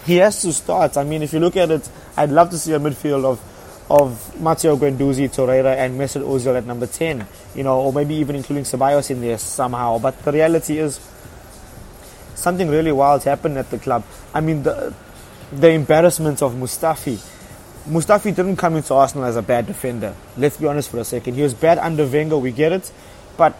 He 0.04 0.16
has 0.16 0.42
to 0.42 0.52
start. 0.52 0.96
I 0.96 1.04
mean, 1.04 1.22
if 1.22 1.32
you 1.32 1.38
look 1.38 1.56
at 1.56 1.70
it, 1.70 1.88
I'd 2.16 2.30
love 2.30 2.50
to 2.50 2.58
see 2.58 2.72
a 2.72 2.78
midfield 2.78 3.24
of 3.24 3.40
of 3.90 4.40
Matteo 4.40 4.76
Guendouzi, 4.76 5.28
Torreira, 5.28 5.76
and 5.76 6.00
Mesut 6.00 6.22
Ozil 6.22 6.56
at 6.56 6.64
number 6.64 6.86
10. 6.86 7.26
You 7.54 7.62
know, 7.62 7.80
or 7.80 7.92
maybe 7.92 8.14
even 8.14 8.36
including 8.36 8.64
Ceballos 8.64 9.10
in 9.10 9.20
there 9.20 9.38
somehow. 9.38 9.98
But 9.98 10.22
the 10.24 10.32
reality 10.32 10.78
is, 10.78 11.00
something 12.34 12.68
really 12.68 12.92
wild 12.92 13.24
happened 13.24 13.58
at 13.58 13.70
the 13.70 13.78
club. 13.78 14.04
I 14.34 14.40
mean, 14.40 14.62
the 14.62 14.94
the 15.52 15.68
embarrassment 15.70 16.42
of 16.42 16.54
Mustafi. 16.54 17.20
Mustafi 17.88 18.34
didn't 18.34 18.56
come 18.56 18.76
into 18.76 18.94
Arsenal 18.94 19.26
as 19.26 19.36
a 19.36 19.42
bad 19.42 19.66
defender. 19.66 20.14
Let's 20.36 20.56
be 20.56 20.66
honest 20.66 20.88
for 20.88 20.98
a 20.98 21.04
second. 21.04 21.34
He 21.34 21.42
was 21.42 21.52
bad 21.52 21.78
under 21.78 22.06
Wenger, 22.06 22.38
we 22.38 22.52
get 22.52 22.72
it. 22.72 22.90
But 23.36 23.54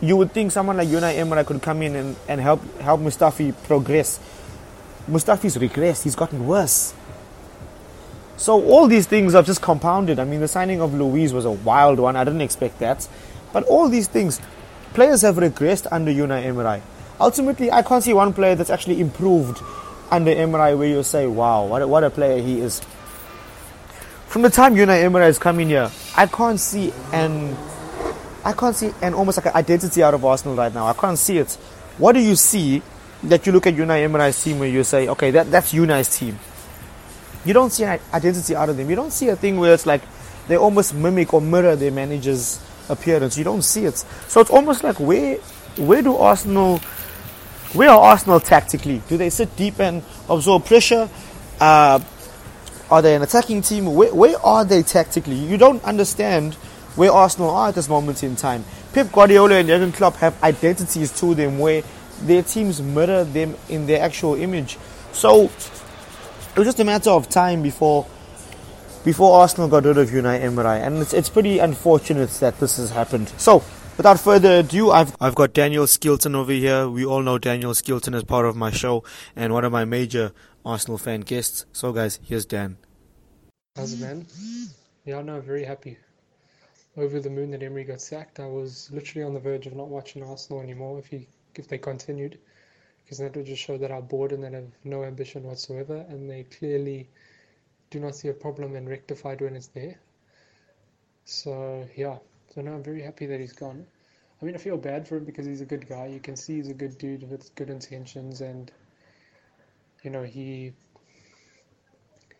you 0.00 0.16
would 0.16 0.32
think 0.32 0.52
someone 0.52 0.76
like 0.76 0.88
Unai 0.88 1.16
Emery 1.16 1.44
could 1.44 1.62
come 1.62 1.82
in 1.82 1.96
and, 1.96 2.16
and 2.28 2.40
help 2.40 2.60
help 2.80 3.00
Mustafi 3.00 3.54
progress. 3.64 4.20
Mustafi's 5.08 5.56
regressed. 5.56 6.04
He's 6.04 6.14
gotten 6.14 6.46
worse. 6.46 6.94
So 8.36 8.62
all 8.64 8.88
these 8.88 9.06
things 9.06 9.34
have 9.34 9.46
just 9.46 9.62
compounded. 9.62 10.18
I 10.18 10.24
mean, 10.24 10.40
the 10.40 10.48
signing 10.48 10.80
of 10.80 10.94
Luiz 10.94 11.32
was 11.32 11.44
a 11.44 11.50
wild 11.50 12.00
one. 12.00 12.16
I 12.16 12.24
didn't 12.24 12.40
expect 12.40 12.78
that. 12.80 13.08
But 13.52 13.64
all 13.64 13.88
these 13.88 14.08
things, 14.08 14.40
players 14.94 15.22
have 15.22 15.36
regressed 15.36 15.86
under 15.90 16.10
Unai 16.10 16.44
Emery. 16.44 16.82
Ultimately, 17.20 17.70
I 17.70 17.82
can't 17.82 18.02
see 18.02 18.14
one 18.14 18.32
player 18.32 18.54
that's 18.54 18.70
actually 18.70 19.00
improved 19.00 19.62
under 20.10 20.30
Emery 20.30 20.74
where 20.74 20.88
you 20.88 21.02
say, 21.02 21.26
wow, 21.26 21.66
what 21.66 21.82
a, 21.82 21.88
what 21.88 22.04
a 22.04 22.10
player 22.10 22.42
he 22.42 22.60
is. 22.60 22.80
From 24.26 24.42
the 24.42 24.50
time 24.50 24.74
Unai 24.74 25.02
Emery 25.04 25.24
has 25.24 25.38
come 25.38 25.60
in 25.60 25.68
here, 25.68 25.90
I 26.16 26.26
can't 26.26 26.58
see 26.58 26.92
an 27.12 27.56
I 28.44 28.52
can't 28.52 28.74
see 28.74 28.90
an 29.00 29.14
almost 29.14 29.38
like 29.38 29.46
an 29.46 29.54
identity 29.54 30.02
out 30.02 30.14
of 30.14 30.24
Arsenal 30.24 30.56
right 30.56 30.72
now. 30.74 30.86
I 30.86 30.94
can't 30.94 31.18
see 31.18 31.38
it. 31.38 31.52
What 31.98 32.12
do 32.12 32.20
you 32.20 32.34
see 32.34 32.82
that 33.22 33.46
you 33.46 33.52
look 33.52 33.66
at 33.68 33.74
Unai 33.74 34.02
Emery's 34.02 34.42
team 34.42 34.58
where 34.58 34.68
you 34.68 34.82
say, 34.82 35.08
okay, 35.08 35.30
that, 35.30 35.50
that's 35.50 35.72
Unai's 35.72 36.18
team? 36.18 36.38
You 37.44 37.52
don't 37.52 37.70
see 37.70 37.84
an 37.84 38.00
identity 38.12 38.54
out 38.54 38.68
of 38.68 38.76
them. 38.76 38.88
You 38.88 38.96
don't 38.96 39.12
see 39.12 39.28
a 39.28 39.36
thing 39.36 39.58
where 39.58 39.74
it's 39.74 39.86
like 39.86 40.02
they 40.48 40.56
almost 40.56 40.94
mimic 40.94 41.34
or 41.34 41.40
mirror 41.40 41.76
their 41.76 41.90
manager's 41.90 42.60
appearance. 42.88 43.36
You 43.38 43.44
don't 43.44 43.62
see 43.62 43.84
it. 43.84 43.96
So 44.28 44.40
it's 44.40 44.50
almost 44.50 44.84
like 44.84 44.98
where 45.00 45.36
where 45.76 46.02
do 46.02 46.16
Arsenal 46.16 46.78
where 47.74 47.90
are 47.90 48.00
Arsenal 48.00 48.38
tactically? 48.38 49.02
Do 49.08 49.16
they 49.16 49.30
sit 49.30 49.56
deep 49.56 49.80
and 49.80 50.02
absorb 50.28 50.66
pressure? 50.66 51.08
Uh, 51.58 52.00
are 52.90 53.00
they 53.00 53.16
an 53.16 53.22
attacking 53.22 53.62
team? 53.62 53.94
Where, 53.94 54.14
where 54.14 54.38
are 54.44 54.64
they 54.64 54.82
tactically? 54.82 55.36
You 55.36 55.56
don't 55.56 55.82
understand 55.82 56.54
where 56.96 57.10
Arsenal 57.10 57.48
are 57.48 57.68
at 57.68 57.74
this 57.74 57.88
moment 57.88 58.22
in 58.22 58.36
time. 58.36 58.64
Pep 58.92 59.10
Guardiola 59.10 59.54
and 59.54 59.68
Jurgen 59.68 59.92
Klopp 59.92 60.16
have 60.16 60.40
identities 60.42 61.10
to 61.20 61.34
them 61.34 61.58
where 61.58 61.82
their 62.20 62.42
teams 62.42 62.82
mirror 62.82 63.24
them 63.24 63.56
in 63.70 63.86
their 63.86 64.02
actual 64.02 64.34
image. 64.34 64.76
So 65.12 65.50
it 66.52 66.58
was 66.58 66.66
just 66.68 66.80
a 66.80 66.84
matter 66.84 67.10
of 67.10 67.28
time 67.28 67.62
before 67.62 68.06
before 69.04 69.40
Arsenal 69.40 69.68
got 69.68 69.84
rid 69.84 69.98
of 69.98 70.10
Unai 70.10 70.40
Emery, 70.40 70.80
and 70.80 70.98
it's, 70.98 71.12
it's 71.12 71.28
pretty 71.28 71.58
unfortunate 71.58 72.30
that 72.38 72.60
this 72.60 72.76
has 72.76 72.90
happened. 72.90 73.30
So 73.36 73.64
without 73.96 74.20
further 74.20 74.58
ado, 74.58 74.90
I've 74.90 75.16
I've 75.20 75.34
got 75.34 75.54
Daniel 75.54 75.86
Skilton 75.86 76.34
over 76.34 76.52
here. 76.52 76.88
We 76.88 77.04
all 77.04 77.22
know 77.22 77.38
Daniel 77.38 77.72
Skilton 77.72 78.14
as 78.14 78.24
part 78.24 78.44
of 78.44 78.54
my 78.54 78.70
show 78.70 79.02
and 79.34 79.52
one 79.52 79.64
of 79.64 79.72
my 79.72 79.84
major 79.84 80.32
Arsenal 80.64 80.98
fan 80.98 81.22
guests. 81.22 81.64
So, 81.72 81.92
guys, 81.92 82.20
here's 82.22 82.44
Dan. 82.44 82.76
How's 83.74 83.94
it, 83.94 84.00
man? 84.00 84.26
Yeah, 85.04 85.22
no, 85.22 85.40
very 85.40 85.64
happy. 85.64 85.96
Over 86.96 87.18
the 87.18 87.30
moon 87.30 87.50
that 87.52 87.62
Emery 87.62 87.84
got 87.84 88.02
sacked. 88.02 88.38
I 88.38 88.46
was 88.46 88.90
literally 88.92 89.24
on 89.24 89.32
the 89.32 89.40
verge 89.40 89.66
of 89.66 89.74
not 89.74 89.88
watching 89.88 90.22
Arsenal 90.22 90.60
anymore 90.60 90.98
if 90.98 91.06
he 91.06 91.26
if 91.54 91.66
they 91.68 91.78
continued, 91.78 92.38
because 93.12 93.18
that 93.18 93.36
would 93.36 93.44
just 93.44 93.62
show 93.62 93.76
that 93.76 93.92
I'm 93.92 94.06
bored 94.06 94.32
and 94.32 94.42
that 94.42 94.54
have 94.54 94.72
no 94.84 95.04
ambition 95.04 95.42
whatsoever, 95.42 96.06
and 96.08 96.30
they 96.30 96.44
clearly 96.44 97.10
do 97.90 98.00
not 98.00 98.16
see 98.16 98.28
a 98.28 98.32
problem 98.32 98.74
and 98.74 98.88
rectified 98.88 99.42
when 99.42 99.54
it's 99.54 99.66
there. 99.66 100.00
So 101.26 101.86
yeah, 101.94 102.16
so 102.54 102.62
now 102.62 102.72
I'm 102.72 102.82
very 102.82 103.02
happy 103.02 103.26
that 103.26 103.38
he's 103.38 103.52
gone. 103.52 103.84
I 104.40 104.46
mean, 104.46 104.54
I 104.54 104.58
feel 104.58 104.78
bad 104.78 105.06
for 105.06 105.18
him 105.18 105.26
because 105.26 105.44
he's 105.44 105.60
a 105.60 105.66
good 105.66 105.86
guy. 105.86 106.06
You 106.06 106.20
can 106.20 106.36
see 106.36 106.54
he's 106.54 106.70
a 106.70 106.72
good 106.72 106.96
dude 106.96 107.30
with 107.30 107.54
good 107.54 107.68
intentions, 107.68 108.40
and 108.40 108.72
you 110.02 110.08
know 110.08 110.22
he 110.22 110.72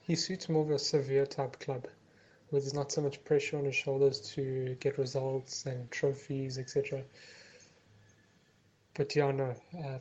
he 0.00 0.14
suits 0.14 0.48
more 0.48 0.62
of 0.62 0.70
a 0.70 0.78
severe 0.78 1.26
type 1.26 1.60
club, 1.60 1.86
where 2.48 2.62
there's 2.62 2.72
not 2.72 2.90
so 2.90 3.02
much 3.02 3.22
pressure 3.24 3.58
on 3.58 3.66
his 3.66 3.76
shoulders 3.76 4.22
to 4.36 4.74
get 4.80 4.96
results 4.96 5.66
and 5.66 5.90
trophies, 5.90 6.56
etc. 6.56 7.02
but 8.94 9.14
yeah, 9.14 9.30
no, 9.32 9.54
uh, 9.84 9.98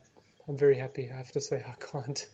I'm 0.48 0.58
very 0.58 0.78
happy. 0.78 1.10
I 1.12 1.18
have 1.18 1.32
to 1.34 1.42
say, 1.42 1.64
I 1.68 1.76
can't. 1.92 2.28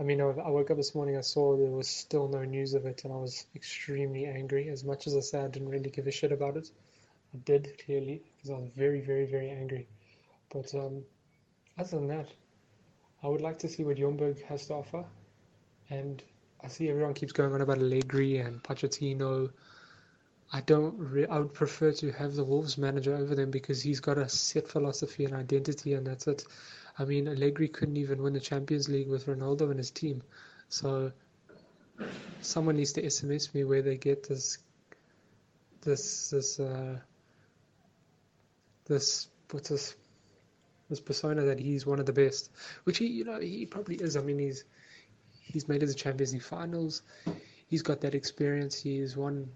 I 0.00 0.04
mean, 0.04 0.20
I 0.20 0.24
woke 0.24 0.70
up 0.70 0.76
this 0.78 0.94
morning, 0.94 1.16
I 1.16 1.20
saw 1.20 1.56
there 1.56 1.70
was 1.70 1.86
still 1.86 2.26
no 2.26 2.42
news 2.44 2.74
of 2.74 2.86
it, 2.86 3.04
and 3.04 3.12
I 3.12 3.16
was 3.16 3.46
extremely 3.54 4.26
angry. 4.26 4.68
As 4.68 4.82
much 4.82 5.06
as 5.06 5.16
I 5.16 5.20
said 5.20 5.44
I 5.44 5.48
didn't 5.48 5.68
really 5.68 5.90
give 5.90 6.06
a 6.06 6.10
shit 6.10 6.32
about 6.32 6.56
it, 6.56 6.70
I 7.34 7.38
did 7.44 7.78
clearly 7.84 8.22
because 8.36 8.50
I 8.50 8.58
was 8.58 8.70
very, 8.74 9.00
very, 9.00 9.26
very 9.26 9.50
angry. 9.50 9.86
But 10.52 10.74
um, 10.74 11.04
other 11.78 11.98
than 11.98 12.08
that, 12.08 12.28
I 13.22 13.28
would 13.28 13.42
like 13.42 13.58
to 13.60 13.68
see 13.68 13.84
what 13.84 13.96
Ljungberg 13.96 14.42
has 14.44 14.66
to 14.66 14.74
offer. 14.74 15.04
And 15.90 16.22
I 16.64 16.68
see 16.68 16.88
everyone 16.88 17.14
keeps 17.14 17.32
going 17.32 17.52
on 17.52 17.60
about 17.60 17.78
Allegri 17.78 18.38
and 18.38 18.62
Pochettino. 18.62 19.50
I 20.52 20.60
don't. 20.60 20.94
Re- 20.98 21.26
I 21.26 21.38
would 21.38 21.54
prefer 21.54 21.92
to 21.92 22.12
have 22.12 22.34
the 22.34 22.44
Wolves 22.44 22.76
manager 22.76 23.14
over 23.16 23.34
them 23.34 23.50
because 23.50 23.80
he's 23.80 24.00
got 24.00 24.18
a 24.18 24.28
set 24.28 24.68
philosophy 24.68 25.24
and 25.24 25.34
identity, 25.34 25.94
and 25.94 26.06
that's 26.06 26.26
it. 26.26 26.44
I 26.98 27.06
mean, 27.06 27.26
Allegri 27.26 27.68
couldn't 27.68 27.96
even 27.96 28.22
win 28.22 28.34
the 28.34 28.40
Champions 28.40 28.88
League 28.88 29.08
with 29.08 29.26
Ronaldo 29.26 29.70
and 29.70 29.78
his 29.78 29.90
team. 29.90 30.22
So 30.68 31.12
someone 32.42 32.76
needs 32.76 32.92
to 32.94 33.02
SMS 33.02 33.54
me 33.54 33.64
where 33.64 33.80
they 33.80 33.96
get 33.96 34.28
this, 34.28 34.58
this, 35.80 36.30
this, 36.30 36.60
uh, 36.60 36.98
this, 38.84 39.28
what's 39.50 39.70
this, 39.70 39.96
this 40.90 41.00
persona 41.00 41.42
that 41.42 41.58
he's 41.58 41.86
one 41.86 41.98
of 41.98 42.04
the 42.04 42.12
best, 42.12 42.50
which 42.84 42.98
he, 42.98 43.06
you 43.06 43.24
know, 43.24 43.40
he 43.40 43.64
probably 43.64 43.96
is. 43.96 44.18
I 44.18 44.20
mean, 44.20 44.38
he's 44.38 44.64
he's 45.40 45.66
made 45.66 45.82
it 45.82 45.86
to 45.86 45.94
Champions 45.94 46.34
League 46.34 46.42
finals. 46.42 47.02
He's 47.68 47.82
got 47.82 48.02
that 48.02 48.14
experience. 48.14 48.78
He's 48.78 49.16
won 49.16 49.48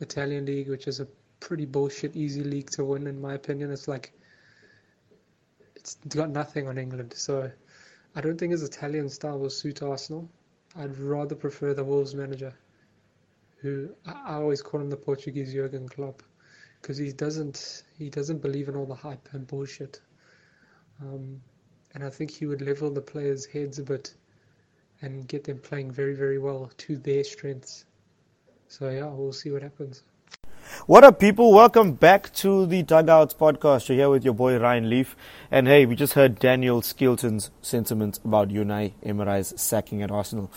Italian 0.00 0.46
league, 0.46 0.68
which 0.68 0.86
is 0.88 1.00
a 1.00 1.08
pretty 1.40 1.66
bullshit 1.66 2.16
easy 2.16 2.42
league 2.42 2.70
to 2.70 2.84
win, 2.84 3.06
in 3.06 3.20
my 3.20 3.34
opinion. 3.34 3.70
It's 3.70 3.88
like 3.88 4.12
it's 5.74 5.96
got 6.08 6.30
nothing 6.30 6.68
on 6.68 6.78
England, 6.78 7.14
so 7.14 7.50
I 8.14 8.20
don't 8.20 8.38
think 8.38 8.52
his 8.52 8.62
Italian 8.62 9.08
style 9.08 9.38
will 9.38 9.50
suit 9.50 9.82
Arsenal. 9.82 10.28
I'd 10.74 10.96
rather 10.98 11.34
prefer 11.34 11.74
the 11.74 11.84
Wolves 11.84 12.14
manager, 12.14 12.54
who 13.58 13.90
I 14.04 14.34
always 14.34 14.62
call 14.62 14.80
him 14.80 14.90
the 14.90 14.96
Portuguese 14.96 15.52
Jurgen 15.52 15.88
Klopp, 15.88 16.22
because 16.80 16.98
he 16.98 17.12
doesn't 17.12 17.84
he 17.98 18.10
doesn't 18.10 18.42
believe 18.42 18.68
in 18.68 18.76
all 18.76 18.86
the 18.86 18.94
hype 18.94 19.28
and 19.32 19.46
bullshit. 19.46 20.00
Um, 21.00 21.40
and 21.94 22.04
I 22.04 22.10
think 22.10 22.30
he 22.30 22.46
would 22.46 22.60
level 22.60 22.90
the 22.90 23.00
players' 23.00 23.46
heads 23.46 23.78
a 23.78 23.82
bit 23.82 24.14
and 25.02 25.26
get 25.28 25.44
them 25.44 25.58
playing 25.58 25.90
very, 25.90 26.14
very 26.14 26.38
well 26.38 26.70
to 26.76 26.96
their 26.96 27.24
strengths. 27.24 27.84
So 28.68 28.90
yeah, 28.90 29.06
we'll 29.06 29.32
see 29.32 29.50
what 29.50 29.62
happens. 29.62 30.02
What 30.86 31.04
up, 31.04 31.20
people? 31.20 31.52
Welcome 31.52 31.92
back 31.92 32.32
to 32.34 32.66
the 32.66 32.82
Dugouts 32.82 33.34
podcast. 33.34 33.88
You're 33.88 33.96
here 33.96 34.10
with 34.10 34.24
your 34.24 34.34
boy 34.34 34.58
Ryan 34.58 34.90
Leaf. 34.90 35.16
And 35.50 35.68
hey, 35.68 35.86
we 35.86 35.94
just 35.94 36.14
heard 36.14 36.40
Daniel 36.40 36.82
Skilton's 36.82 37.50
sentiments 37.62 38.18
about 38.24 38.48
Unai 38.48 38.92
Emery's 39.04 39.54
sacking 39.60 40.02
at 40.02 40.10
Arsenal. 40.10 40.50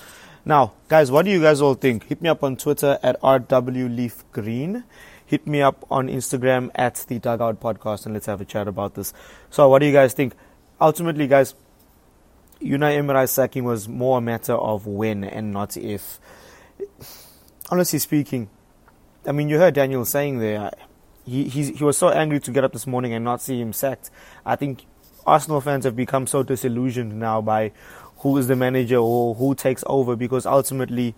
Now, 0.43 0.73
guys, 0.87 1.11
what 1.11 1.25
do 1.25 1.31
you 1.31 1.39
guys 1.39 1.61
all 1.61 1.75
think? 1.75 2.05
Hit 2.05 2.21
me 2.21 2.29
up 2.29 2.43
on 2.43 2.57
Twitter 2.57 2.97
at 3.03 3.21
RWLeafGreen. 3.21 4.83
Hit 5.23 5.45
me 5.45 5.61
up 5.61 5.85
on 5.91 6.07
Instagram 6.07 6.71
at 6.73 7.05
the 7.07 7.19
Dugout 7.19 7.59
Podcast 7.59 8.05
and 8.05 8.15
let's 8.15 8.25
have 8.25 8.41
a 8.41 8.45
chat 8.45 8.67
about 8.67 8.95
this. 8.95 9.13
So, 9.51 9.69
what 9.69 9.79
do 9.79 9.85
you 9.85 9.93
guys 9.93 10.13
think? 10.13 10.33
Ultimately, 10.81 11.27
guys, 11.27 11.53
Unai 12.59 12.97
Emery's 12.97 13.31
sacking 13.31 13.63
was 13.63 13.87
more 13.87 14.17
a 14.17 14.21
matter 14.21 14.53
of 14.53 14.87
when 14.87 15.23
and 15.23 15.53
not 15.53 15.77
if. 15.77 16.19
Honestly 17.69 17.99
speaking, 17.99 18.49
I 19.25 19.31
mean, 19.31 19.47
you 19.47 19.57
heard 19.59 19.75
Daniel 19.75 20.03
saying 20.03 20.39
there, 20.39 20.71
he, 21.25 21.47
he 21.47 21.83
was 21.83 21.97
so 21.97 22.09
angry 22.09 22.39
to 22.39 22.51
get 22.51 22.63
up 22.63 22.73
this 22.73 22.87
morning 22.87 23.13
and 23.13 23.23
not 23.23 23.41
see 23.41 23.61
him 23.61 23.73
sacked. 23.73 24.09
I 24.45 24.55
think 24.55 24.85
Arsenal 25.25 25.61
fans 25.61 25.85
have 25.85 25.95
become 25.95 26.25
so 26.25 26.41
disillusioned 26.41 27.19
now 27.19 27.41
by 27.41 27.71
who 28.17 28.37
is 28.37 28.47
the 28.47 28.55
manager 28.55 28.97
or 28.97 29.35
who 29.35 29.53
takes 29.53 29.83
over 29.85 30.15
because 30.15 30.45
ultimately 30.45 31.13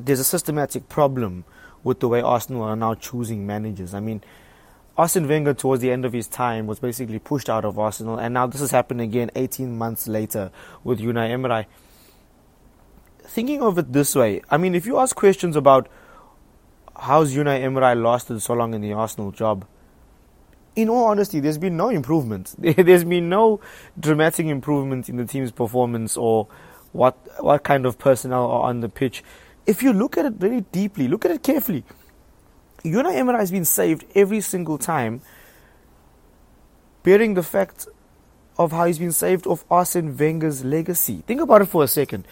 there's 0.00 0.20
a 0.20 0.24
systematic 0.24 0.88
problem 0.88 1.44
with 1.84 2.00
the 2.00 2.08
way 2.08 2.20
Arsenal 2.20 2.62
are 2.62 2.76
now 2.76 2.94
choosing 2.94 3.46
managers. 3.46 3.94
I 3.94 4.00
mean, 4.00 4.22
Arsene 4.98 5.28
Wenger, 5.28 5.54
towards 5.54 5.80
the 5.80 5.90
end 5.90 6.04
of 6.04 6.12
his 6.12 6.26
time, 6.26 6.66
was 6.66 6.80
basically 6.80 7.18
pushed 7.18 7.48
out 7.48 7.64
of 7.64 7.78
Arsenal, 7.78 8.18
and 8.18 8.34
now 8.34 8.46
this 8.46 8.60
has 8.60 8.70
happened 8.70 9.00
again 9.00 9.30
18 9.34 9.78
months 9.78 10.08
later 10.08 10.50
with 10.84 11.00
Unai 11.00 11.30
Emery. 11.30 11.66
Thinking 13.24 13.62
of 13.62 13.78
it 13.78 13.92
this 13.92 14.14
way, 14.14 14.42
I 14.50 14.56
mean, 14.56 14.74
if 14.74 14.86
you 14.86 14.98
ask 14.98 15.14
questions 15.16 15.56
about 15.56 15.88
how's 16.96 17.34
Unai 17.34 17.62
Emery 17.62 17.94
lasted 17.94 18.40
so 18.40 18.54
long 18.54 18.74
in 18.74 18.80
the 18.80 18.92
Arsenal 18.92 19.30
job, 19.30 19.66
in 20.76 20.88
all 20.88 21.06
honesty, 21.06 21.40
there's 21.40 21.58
been 21.58 21.76
no 21.76 21.88
improvement. 21.88 22.54
There's 22.58 23.02
been 23.04 23.28
no 23.28 23.60
dramatic 23.98 24.46
improvement 24.46 25.08
in 25.08 25.16
the 25.16 25.24
team's 25.24 25.50
performance 25.50 26.16
or 26.16 26.46
what 26.92 27.18
what 27.42 27.64
kind 27.64 27.84
of 27.86 27.98
personnel 27.98 28.48
are 28.48 28.62
on 28.62 28.80
the 28.80 28.88
pitch. 28.88 29.24
If 29.66 29.82
you 29.82 29.92
look 29.92 30.16
at 30.16 30.26
it 30.26 30.34
very 30.34 30.60
deeply, 30.60 31.08
look 31.08 31.24
at 31.24 31.32
it 31.32 31.42
carefully 31.42 31.84
Unai 32.84 33.14
Emery 33.14 33.38
has 33.38 33.50
been 33.50 33.64
saved 33.64 34.04
every 34.14 34.40
single 34.40 34.78
time, 34.78 35.20
bearing 37.02 37.34
the 37.34 37.42
fact 37.42 37.86
of 38.58 38.72
how 38.72 38.86
he's 38.86 38.98
been 38.98 39.12
saved 39.12 39.46
of 39.46 39.64
Arsene 39.70 40.16
Wenger's 40.16 40.64
legacy. 40.64 41.22
Think 41.26 41.40
about 41.40 41.62
it 41.62 41.66
for 41.66 41.84
a 41.84 41.88
second. 41.88 42.26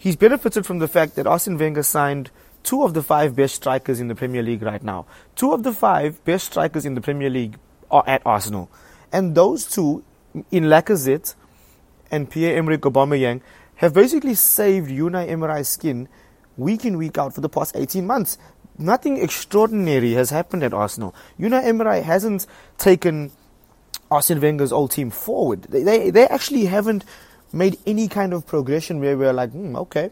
He's 0.00 0.16
benefited 0.16 0.64
from 0.64 0.78
the 0.78 0.88
fact 0.88 1.14
that 1.16 1.26
Arsene 1.26 1.58
Wenger 1.58 1.82
signed 1.82 2.30
two 2.62 2.84
of 2.84 2.94
the 2.94 3.02
five 3.02 3.36
best 3.36 3.54
strikers 3.54 4.00
in 4.00 4.08
the 4.08 4.14
Premier 4.14 4.42
League 4.42 4.62
right 4.62 4.82
now. 4.82 5.04
Two 5.36 5.52
of 5.52 5.62
the 5.62 5.74
five 5.74 6.24
best 6.24 6.46
strikers 6.46 6.86
in 6.86 6.94
the 6.94 7.02
Premier 7.02 7.28
League 7.28 7.58
are 7.90 8.04
at 8.06 8.22
Arsenal. 8.24 8.70
And 9.12 9.34
those 9.34 9.66
two, 9.66 10.02
in 10.50 10.64
Lacazette 10.64 11.34
and 12.10 12.30
Pierre-Emerick 12.30 12.80
Aubameyang, 12.80 13.42
have 13.76 13.92
basically 13.92 14.32
saved 14.32 14.90
Unai 14.90 15.28
Emery's 15.28 15.68
skin 15.68 16.08
week 16.56 16.86
in, 16.86 16.96
week 16.96 17.18
out 17.18 17.34
for 17.34 17.42
the 17.42 17.50
past 17.50 17.76
18 17.76 18.06
months 18.06 18.38
nothing 18.80 19.18
extraordinary 19.18 20.12
has 20.12 20.30
happened 20.30 20.62
at 20.62 20.72
Arsenal. 20.72 21.14
Unai 21.38 21.64
Emery 21.64 22.00
hasn't 22.00 22.46
taken 22.78 23.30
Arsene 24.10 24.40
Wenger's 24.40 24.72
old 24.72 24.90
team 24.90 25.10
forward. 25.10 25.62
They, 25.64 25.82
they, 25.82 26.10
they 26.10 26.26
actually 26.26 26.64
haven't 26.64 27.04
made 27.52 27.78
any 27.86 28.08
kind 28.08 28.32
of 28.32 28.46
progression 28.46 29.00
where 29.00 29.16
we're 29.16 29.32
like, 29.32 29.50
hmm, 29.50 29.76
okay, 29.76 30.10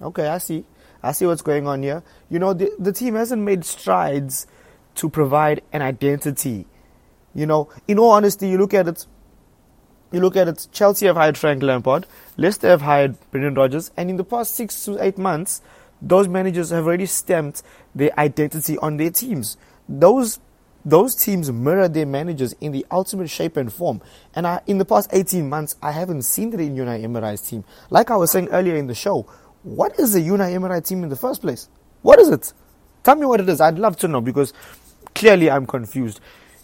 okay, 0.00 0.28
I 0.28 0.38
see. 0.38 0.64
I 1.02 1.12
see 1.12 1.26
what's 1.26 1.42
going 1.42 1.66
on 1.66 1.82
here. 1.82 2.02
You 2.28 2.38
know, 2.38 2.52
the, 2.52 2.72
the 2.78 2.92
team 2.92 3.14
hasn't 3.14 3.42
made 3.42 3.64
strides 3.64 4.46
to 4.96 5.08
provide 5.08 5.62
an 5.72 5.82
identity. 5.82 6.66
You 7.34 7.46
know, 7.46 7.68
in 7.86 7.98
all 7.98 8.10
honesty, 8.10 8.48
you 8.48 8.58
look 8.58 8.74
at 8.74 8.88
it, 8.88 9.06
you 10.10 10.20
look 10.20 10.36
at 10.36 10.48
it, 10.48 10.68
Chelsea 10.72 11.06
have 11.06 11.16
hired 11.16 11.36
Frank 11.36 11.62
Lampard, 11.62 12.06
Leicester 12.36 12.68
have 12.68 12.82
hired 12.82 13.16
Brendan 13.30 13.54
Rodgers, 13.54 13.90
and 13.96 14.08
in 14.08 14.16
the 14.16 14.24
past 14.24 14.54
six 14.54 14.84
to 14.86 15.02
eight 15.04 15.18
months, 15.18 15.60
those 16.00 16.28
managers 16.28 16.70
have 16.70 16.86
already 16.86 17.06
stamped 17.06 17.62
their 17.94 18.18
identity 18.18 18.78
on 18.78 18.96
their 18.96 19.10
teams. 19.10 19.56
Those 19.88 20.38
those 20.86 21.16
teams 21.16 21.50
mirror 21.50 21.88
their 21.88 22.06
managers 22.06 22.54
in 22.60 22.70
the 22.70 22.86
ultimate 22.92 23.28
shape 23.28 23.56
and 23.56 23.72
form. 23.72 24.00
And 24.36 24.46
I, 24.46 24.60
in 24.68 24.78
the 24.78 24.84
past 24.84 25.10
18 25.12 25.48
months, 25.48 25.74
I 25.82 25.90
haven't 25.90 26.22
seen 26.22 26.50
that 26.50 26.60
in 26.60 26.76
Unai 26.76 27.02
Emery's 27.02 27.40
team. 27.42 27.64
Like 27.90 28.12
I 28.12 28.16
was 28.16 28.30
saying 28.30 28.48
earlier 28.50 28.76
in 28.76 28.86
the 28.86 28.94
show, 28.94 29.22
what 29.64 29.98
is 29.98 30.12
the 30.12 30.20
Unai 30.20 30.54
Emery 30.54 30.80
team 30.80 31.02
in 31.02 31.08
the 31.08 31.16
first 31.16 31.42
place? 31.42 31.68
What 32.02 32.20
is 32.20 32.28
it? 32.28 32.52
Tell 33.02 33.16
me 33.16 33.26
what 33.26 33.40
it 33.40 33.48
is. 33.48 33.60
I'd 33.60 33.80
love 33.80 33.96
to 33.98 34.08
know 34.08 34.20
because 34.20 34.52
clearly 35.12 35.50
I'm 35.50 35.66
confused. 35.66 36.20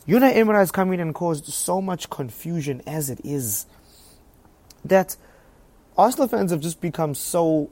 Unai 0.07 0.37
Emery 0.37 0.59
has 0.59 0.71
come 0.71 0.93
in 0.93 1.01
and 1.01 1.13
caused 1.13 1.47
so 1.47 1.83
much 1.83 2.09
confusion 2.09 2.81
as 2.87 3.11
it 3.11 3.21
is 3.25 3.67
that 4.85 5.17
Arsenal 5.99 6.29
fans 6.29 6.53
have 6.53 6.61
just 6.61 6.81
become 6.81 7.17
so 7.17 7.71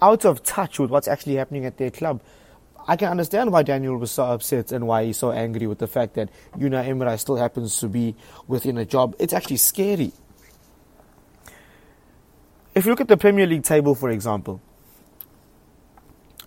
out 0.00 0.24
of 0.24 0.44
touch 0.44 0.78
with 0.78 0.90
what's 0.90 1.08
actually 1.08 1.34
happening 1.34 1.64
at 1.64 1.78
their 1.78 1.90
club. 1.90 2.20
I 2.88 2.96
can 2.96 3.10
understand 3.10 3.52
why 3.52 3.64
Daniel 3.64 3.98
was 3.98 4.10
so 4.10 4.24
upset 4.24 4.72
and 4.72 4.86
why 4.86 5.04
he's 5.04 5.18
so 5.18 5.30
angry 5.30 5.66
with 5.66 5.78
the 5.78 5.86
fact 5.86 6.14
that 6.14 6.30
Unai 6.56 6.88
Emery 6.88 7.18
still 7.18 7.36
happens 7.36 7.78
to 7.80 7.88
be 7.88 8.16
within 8.46 8.78
a 8.78 8.86
job. 8.86 9.14
It's 9.18 9.34
actually 9.34 9.58
scary. 9.58 10.12
If 12.74 12.86
you 12.86 12.90
look 12.90 13.02
at 13.02 13.08
the 13.08 13.18
Premier 13.18 13.46
League 13.46 13.64
table, 13.64 13.94
for 13.94 14.08
example, 14.08 14.62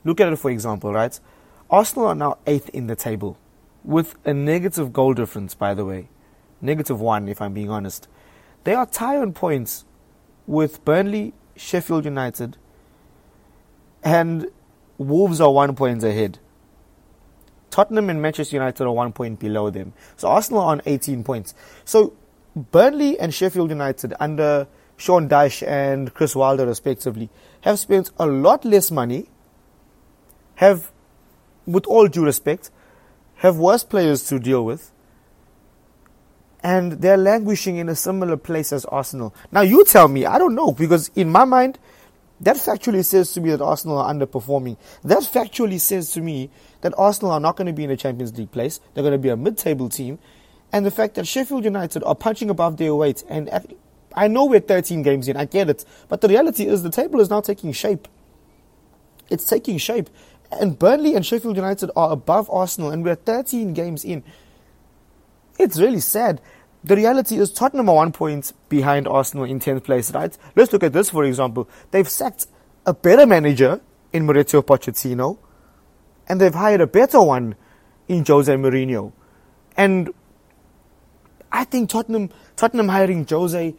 look 0.04 0.20
at 0.20 0.34
it 0.34 0.38
for 0.38 0.50
example, 0.50 0.92
right? 0.92 1.18
Arsenal 1.70 2.08
are 2.08 2.16
now 2.16 2.40
eighth 2.48 2.70
in 2.70 2.88
the 2.88 2.96
table 2.96 3.38
with 3.84 4.16
a 4.26 4.34
negative 4.34 4.92
goal 4.92 5.14
difference, 5.14 5.54
by 5.54 5.76
the 5.76 5.86
way. 5.86 6.10
Negative 6.60 7.00
one, 7.00 7.28
if 7.28 7.40
I'm 7.40 7.54
being 7.54 7.70
honest. 7.70 8.08
They 8.64 8.74
are 8.74 8.88
tied 8.88 9.18
on 9.18 9.34
points 9.34 9.86
with 10.48 10.84
Burnley, 10.86 11.34
Sheffield 11.56 12.06
United, 12.06 12.58
and 14.04 14.48
Wolves 15.02 15.42
are 15.42 15.52
one 15.52 15.76
point 15.76 16.04
ahead. 16.04 16.40
Tottenham 17.70 18.10
and 18.10 18.22
Manchester 18.22 18.56
United 18.56 18.84
are 18.84 18.92
one 18.92 19.14
point 19.14 19.40
below 19.40 19.70
them. 19.70 19.94
So 20.18 20.28
Arsenal 20.28 20.62
are 20.62 20.72
on 20.74 20.82
18 20.86 21.24
points. 21.24 21.56
So 21.86 22.14
Burnley 22.56 23.18
and 23.20 23.34
Sheffield 23.34 23.70
United 23.70 24.14
under 24.20 24.68
Sean 24.98 25.28
Dyche 25.28 25.66
and 25.68 26.14
Chris 26.14 26.36
Wilder 26.36 26.66
respectively 26.66 27.30
have 27.62 27.80
spent 27.80 28.12
a 28.20 28.26
lot 28.26 28.66
less 28.66 28.92
money, 28.92 29.30
have, 30.56 30.92
with 31.66 31.86
all 31.88 32.08
due 32.08 32.26
respect, 32.26 32.70
have 33.36 33.58
worse 33.58 33.84
players 33.84 34.28
to 34.28 34.38
deal 34.38 34.64
with, 34.64 34.92
and 36.62 37.02
they're 37.02 37.18
languishing 37.18 37.78
in 37.78 37.90
a 37.90 37.96
similar 37.96 38.38
place 38.38 38.72
as 38.72 38.86
Arsenal. 38.86 39.34
Now 39.52 39.62
you 39.62 39.84
tell 39.86 40.08
me, 40.08 40.26
I 40.26 40.38
don't 40.38 40.54
know, 40.54 40.72
because 40.72 41.10
in 41.16 41.30
my 41.30 41.46
mind, 41.46 41.80
that 42.42 42.58
factually 42.58 43.06
says 43.06 43.34
to 43.34 43.42
me 43.42 43.52
that 43.52 43.62
Arsenal 43.62 44.00
are 44.00 44.14
underperforming. 44.14 44.78
That 45.04 45.20
factually 45.20 45.80
says 45.80 46.12
to 46.14 46.22
me 46.22 46.50
that 46.82 46.94
Arsenal 46.98 47.32
are 47.32 47.40
not 47.40 47.56
going 47.56 47.68
to 47.68 47.74
be 47.74 47.84
in 47.84 47.92
a 47.92 47.98
Champions 47.98 48.38
League 48.38 48.52
place. 48.52 48.80
They're 48.94 49.04
going 49.04 49.14
to 49.14 49.20
be 49.20 49.30
a 49.30 49.38
mid-table 49.38 49.90
team. 49.90 50.20
And 50.74 50.86
the 50.86 50.92
fact 50.92 51.16
that 51.16 51.28
Sheffield 51.28 51.64
United 51.64 52.04
are 52.04 52.16
punching 52.16 52.50
above 52.50 52.78
their 52.78 52.96
weight, 52.96 53.24
and 53.30 53.50
I 54.16 54.28
know 54.28 54.46
we're 54.46 54.60
13 54.60 55.04
games 55.04 55.28
in, 55.28 55.38
I 55.38 55.46
get 55.46 55.70
it, 55.70 55.86
but 56.10 56.22
the 56.22 56.30
reality 56.30 56.66
is 56.66 56.82
the 56.82 56.90
table 56.90 57.20
is 57.20 57.30
now 57.30 57.42
taking 57.42 57.72
shape. 57.74 58.08
It's 59.30 59.46
taking 59.46 59.78
shape. 59.78 60.10
And 60.52 60.78
Burnley 60.78 61.16
and 61.16 61.26
Sheffield 61.26 61.56
United 61.56 61.92
are 61.96 62.12
above 62.12 62.50
Arsenal, 62.50 62.90
and 62.90 63.04
we're 63.04 63.16
13 63.16 63.74
games 63.74 64.04
in. 64.04 64.24
It's 65.60 65.80
really 65.80 66.00
sad. 66.00 66.42
The 66.84 66.96
reality 66.96 67.38
is 67.38 67.52
Tottenham 67.52 67.90
are 67.90 67.96
one 67.96 68.12
point 68.12 68.54
behind 68.68 69.08
Arsenal 69.08 69.46
in 69.46 69.60
10th 69.60 69.84
place, 69.84 70.12
right? 70.14 70.36
Let's 70.56 70.74
look 70.74 70.84
at 70.84 70.94
this, 70.94 71.12
for 71.12 71.24
example. 71.24 71.70
They've 71.92 72.10
sacked 72.10 72.48
a 72.86 72.94
better 72.94 73.26
manager 73.28 73.82
in 74.12 74.26
Mauricio 74.26 74.64
Pochettino, 74.64 75.38
and 76.28 76.42
they've 76.42 76.54
hired 76.54 76.82
a 76.82 76.88
better 76.88 77.22
one 77.22 77.56
in 78.08 78.26
Jose 78.26 78.52
Mourinho. 78.52 79.14
And 79.78 80.12
I 81.52 81.66
think 81.66 81.90
Tottenham, 81.90 82.30
Tottenham 82.56 82.88
hiring 82.88 83.28
Jose, 83.28 83.76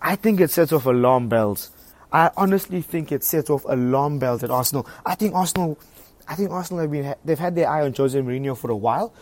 I 0.00 0.16
think 0.16 0.40
it 0.40 0.50
sets 0.50 0.72
off 0.72 0.86
alarm 0.86 1.28
bells. 1.28 1.70
I 2.12 2.30
honestly 2.36 2.82
think 2.82 3.10
it 3.10 3.24
sets 3.24 3.50
off 3.50 3.64
alarm 3.64 4.20
bells 4.20 4.44
at 4.44 4.50
Arsenal. 4.50 4.86
I 5.04 5.16
think 5.16 5.34
Arsenal, 5.34 5.76
I 6.28 6.36
think 6.36 6.52
Arsenal 6.52 6.82
have 6.82 6.90
been, 6.92 7.14
they've 7.24 7.38
had 7.38 7.56
their 7.56 7.68
eye 7.68 7.82
on 7.82 7.94
Jose 7.94 8.16
Mourinho 8.16 8.56
for 8.56 8.70
a 8.70 8.76
while. 8.76 9.12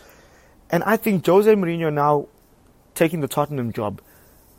And 0.69 0.83
I 0.85 0.99
think 0.99 1.25
Jose 1.25 1.51
Mourinho 1.55 1.93
now 1.93 2.29
taking 2.95 3.21
the 3.21 3.29
Tottenham 3.29 3.73
job, 3.73 4.01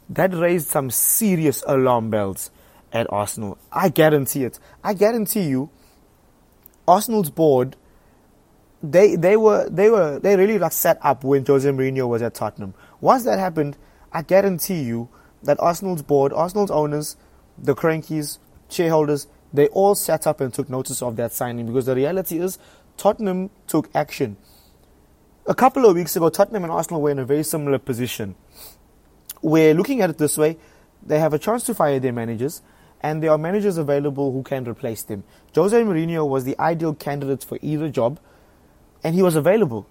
that 0.10 0.34
raised 0.34 0.68
some 0.68 0.90
serious 0.90 1.64
alarm 1.68 2.10
bells 2.10 2.52
at 2.92 3.12
Arsenal. 3.12 3.58
I 3.72 3.90
guarantee 3.90 4.44
it. 4.44 4.60
I 4.84 4.94
guarantee 4.94 5.44
you, 5.44 5.70
Arsenal's 6.88 7.30
board, 7.30 7.76
they 8.82 9.16
they 9.16 9.38
were 9.38 9.70
they 9.70 9.90
were 9.90 10.20
they 10.20 10.36
really 10.36 10.60
like 10.60 10.74
set 10.74 10.98
up 11.02 11.24
when 11.24 11.46
Jose 11.46 11.70
Mourinho 11.70 12.08
was 12.08 12.22
at 12.22 12.34
Tottenham. 12.34 12.74
Once 13.00 13.24
that 13.24 13.40
happened, 13.40 13.78
I 14.12 14.22
guarantee 14.22 14.82
you 14.82 15.10
that 15.44 15.60
Arsenal's 15.60 16.02
board, 16.02 16.34
Arsenal's 16.34 16.72
owners, 16.72 17.16
the 17.58 17.76
Kroenkes, 17.76 18.40
shareholders, 18.70 19.28
they 19.54 19.68
all 19.68 19.96
sat 19.96 20.28
up 20.28 20.42
and 20.42 20.54
took 20.54 20.70
notice 20.70 21.02
of 21.02 21.16
that 21.16 21.32
signing 21.32 21.68
because 21.68 21.86
the 21.86 21.96
reality 21.96 22.40
is 22.40 22.60
Tottenham 22.98 23.50
took 23.68 23.90
action 23.96 24.38
a 25.46 25.54
couple 25.56 25.86
of 25.86 25.96
weeks 25.96 26.16
ago, 26.16 26.30
Tottenham 26.30 26.64
and 26.64 26.72
Arsenal 26.72 27.02
were 27.02 27.12
in 27.12 27.20
a 27.20 27.26
very 27.26 27.44
similar 27.44 27.80
position. 27.80 28.36
We're 29.42 29.74
looking 29.74 30.02
at 30.02 30.10
it 30.10 30.18
this 30.18 30.38
way 30.38 30.58
they 31.06 31.20
have 31.20 31.34
a 31.34 31.40
chance 31.40 31.64
to 31.66 31.76
fire 31.76 32.00
their 32.00 32.14
managers, 32.14 32.62
and 33.02 33.22
there 33.22 33.32
are 33.32 33.38
managers 33.38 33.78
available 33.78 34.32
who 34.32 34.42
can 34.42 34.64
replace 34.64 35.04
them. 35.04 35.26
Jose 35.54 35.76
Mourinho 35.76 36.26
was 36.28 36.46
the 36.46 36.58
ideal 36.60 36.94
candidate 36.94 37.44
for 37.44 37.60
either 37.62 37.90
job, 37.90 38.20
and 39.04 39.14
he 39.14 39.22
was 39.22 39.36
available. 39.36 39.86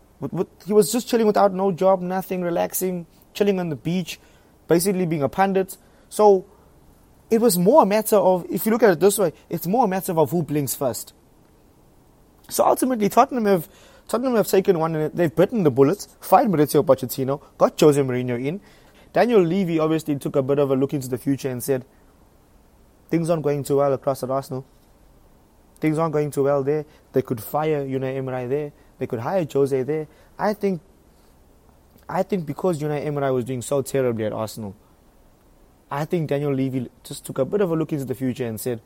He 0.65 0.73
was 0.73 0.91
just 0.91 1.09
chilling 1.09 1.27
without 1.27 1.53
no 1.53 1.71
job, 1.71 2.01
nothing, 2.01 2.41
relaxing, 2.43 3.07
chilling 3.35 3.61
on 3.61 3.69
the 3.69 3.77
beach, 3.77 4.19
basically 4.69 5.05
being 5.05 5.23
a 5.23 5.29
pundit. 5.29 5.77
So 6.09 6.47
it 7.29 7.41
was 7.41 7.59
more 7.59 7.83
a 7.83 7.87
matter 7.87 8.17
of, 8.17 8.47
if 8.49 8.65
you 8.65 8.73
look 8.73 8.83
at 8.83 8.91
it 8.91 9.01
this 9.01 9.19
way, 9.19 9.33
it's 9.51 9.67
more 9.67 9.85
a 9.85 9.89
matter 9.89 10.19
of 10.19 10.31
who 10.31 10.43
blinks 10.43 10.75
first. 10.75 11.13
So 12.49 12.65
ultimately, 12.65 13.09
Tottenham 13.09 13.45
have 13.47 13.69
Tottenham 14.09 14.35
have 14.35 14.47
taken 14.47 14.79
one 14.79 14.95
and 14.95 15.13
they've 15.15 15.35
bitten 15.35 15.63
the 15.63 15.71
bullets, 15.71 16.09
fired 16.21 16.49
Mauricio 16.49 16.85
Pochettino, 16.85 17.41
got 17.57 17.81
Jose 17.81 18.01
Mourinho 18.01 18.45
in. 18.45 18.61
Daniel 19.13 19.41
Levy 19.43 19.79
obviously 19.79 20.17
took 20.17 20.37
a 20.37 20.43
bit 20.43 20.59
of 20.59 20.71
a 20.71 20.77
look 20.77 20.95
into 20.95 21.09
the 21.09 21.19
future 21.19 21.51
and 21.51 21.63
said, 21.63 21.85
things 23.11 23.31
aren't 23.31 23.43
going 23.43 23.63
too 23.63 23.77
well 23.77 23.93
across 23.93 24.23
at 24.23 24.31
Arsenal. 24.31 24.65
Things 25.81 25.99
aren't 25.99 26.13
going 26.13 26.31
too 26.31 26.45
well 26.45 26.63
there. 26.63 26.85
They 27.13 27.23
could 27.23 27.43
fire 27.43 27.85
Unai 27.85 28.17
Emery 28.17 28.47
there. 28.47 28.73
They 28.99 29.07
could 29.07 29.21
hire 29.21 29.47
Jose 29.53 29.83
there. 29.83 30.07
I 30.39 30.55
think, 30.55 30.81
I 32.09 32.23
think 32.23 32.47
because 32.47 32.81
Unai 32.81 33.05
Emery 33.05 33.33
was 33.33 33.45
doing 33.45 33.63
so 33.63 33.83
terribly 33.83 34.25
at 34.25 34.33
Arsenal, 34.33 34.77
I 35.91 36.05
think 36.05 36.29
Daniel 36.29 36.55
Levy 36.55 36.89
just 37.03 37.27
took 37.27 37.39
a 37.39 37.45
bit 37.45 37.61
of 37.61 37.71
a 37.71 37.75
look 37.77 37.93
into 37.93 38.05
the 38.05 38.15
future 38.15 38.47
and 38.47 38.59
said, 38.61 38.81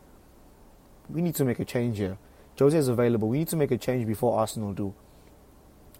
we 1.08 1.22
need 1.22 1.36
to 1.36 1.44
make 1.44 1.60
a 1.60 1.64
change 1.64 1.98
here. 1.98 2.18
Jose 2.58 2.76
is 2.76 2.88
available. 2.88 3.28
We 3.28 3.38
need 3.38 3.48
to 3.48 3.56
make 3.56 3.70
a 3.70 3.78
change 3.78 4.06
before 4.06 4.38
Arsenal 4.38 4.72
do. 4.72 4.94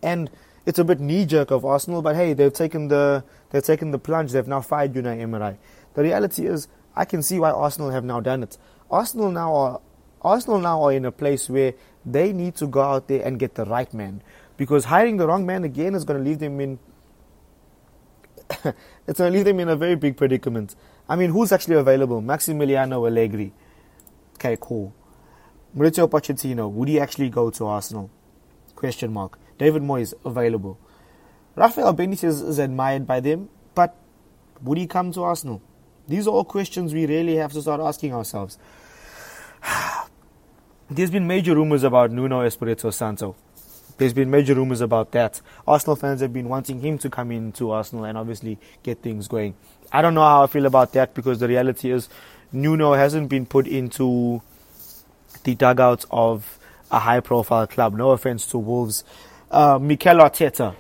And 0.03 0.31
it's 0.67 0.79
a 0.79 0.85
bit 0.85 1.01
knee 1.01 1.25
jerk 1.25 1.51
of 1.51 1.65
Arsenal, 1.65 2.03
but 2.03 2.17
hey, 2.17 2.33
they've 2.33 2.53
taken 2.53 2.89
the 2.89 3.25
they've 3.51 3.63
taken 3.63 3.93
the 3.93 3.99
plunge. 3.99 4.33
They've 4.33 4.47
now 4.47 4.61
fired 4.61 4.93
Unai 4.95 5.21
Emery. 5.21 5.59
The 5.95 6.03
reality 6.03 6.47
is, 6.47 6.69
I 6.95 7.05
can 7.05 7.23
see 7.23 7.39
why 7.39 7.51
Arsenal 7.51 7.91
have 7.91 8.05
now 8.05 8.21
done 8.21 8.43
it. 8.43 8.59
Arsenal 8.91 9.31
now 9.31 9.55
are 9.55 9.81
Arsenal 10.23 10.59
now 10.59 10.83
are 10.83 10.93
in 10.93 11.05
a 11.05 11.13
place 11.13 11.49
where 11.49 11.75
they 12.05 12.33
need 12.33 12.57
to 12.57 12.67
go 12.67 12.83
out 12.83 13.09
there 13.09 13.25
and 13.25 13.39
get 13.39 13.55
the 13.55 13.65
right 13.65 13.93
man, 13.95 14.23
because 14.57 14.87
hiring 14.87 15.17
the 15.17 15.27
wrong 15.27 15.47
man 15.47 15.65
again 15.65 15.95
is 15.95 16.05
going 16.05 16.23
to 16.23 16.29
leave 16.29 16.41
them 16.41 16.61
in. 16.61 16.79
it's 19.07 19.19
going 19.19 19.33
to 19.33 19.37
leave 19.37 19.45
them 19.45 19.61
in 19.61 19.69
a 19.69 19.77
very 19.77 19.95
big 19.95 20.17
predicament. 20.17 20.75
I 21.09 21.17
mean, 21.17 21.31
who's 21.31 21.53
actually 21.53 21.77
available? 21.77 22.21
Maximiliano 22.21 23.07
Allegri. 23.07 23.53
Okay, 24.35 24.57
cool. 24.61 24.93
Mauricio 25.77 26.09
Pochettino, 26.09 26.71
would 26.71 26.89
he 26.89 26.99
actually 26.99 27.29
go 27.29 27.51
to 27.51 27.67
Arsenal? 27.67 28.11
Question 28.75 29.13
mark. 29.13 29.39
David 29.59 29.83
Moyes 29.83 30.15
available. 30.25 30.79
Rafael 31.55 31.95
Benitez 31.95 32.47
is 32.47 32.59
admired 32.59 33.07
by 33.07 33.21
them, 33.21 33.49
but 33.75 33.97
would 34.63 34.79
he 34.79 34.87
come 34.87 35.13
to 35.13 35.23
Arsenal? 35.23 35.63
These 36.09 36.27
are 36.27 36.31
all 36.31 36.45
questions 36.45 36.95
we 36.95 37.07
really 37.07 37.37
have 37.37 37.53
to 37.53 37.63
start 37.63 37.81
asking 37.81 38.15
ourselves. 38.15 38.59
There's 40.91 41.11
been 41.11 41.27
major 41.27 41.55
rumors 41.55 41.83
about 41.83 42.13
Nuno 42.13 42.43
Espirito 42.43 42.91
Santo. 42.91 43.35
There's 43.99 44.13
been 44.13 44.31
major 44.31 44.55
rumors 44.55 44.83
about 44.83 45.13
that. 45.13 45.41
Arsenal 45.67 45.97
fans 45.97 46.21
have 46.21 46.33
been 46.33 46.49
wanting 46.49 46.81
him 46.81 46.99
to 46.99 47.09
come 47.09 47.33
into 47.33 47.71
Arsenal 47.71 48.05
and 48.05 48.19
obviously 48.19 48.59
get 48.83 49.03
things 49.03 49.27
going. 49.27 49.55
I 49.91 50.03
don't 50.03 50.15
know 50.15 50.21
how 50.21 50.45
I 50.45 50.47
feel 50.47 50.67
about 50.67 50.93
that 50.93 51.15
because 51.15 51.39
the 51.39 51.49
reality 51.49 51.91
is 51.91 52.09
Nuno 52.53 52.93
hasn't 52.93 53.31
been 53.31 53.47
put 53.47 53.67
into 53.67 54.43
the 55.45 55.55
dugouts 55.55 56.05
of 56.11 56.59
a 56.91 56.99
high 56.99 57.21
profile 57.21 57.67
club. 57.67 57.95
No 57.95 58.11
offense 58.11 58.47
to 58.49 58.59
Wolves 58.59 59.03
uh, 59.51 59.79
Mikel 59.81 60.17
Arteta, 60.17 60.75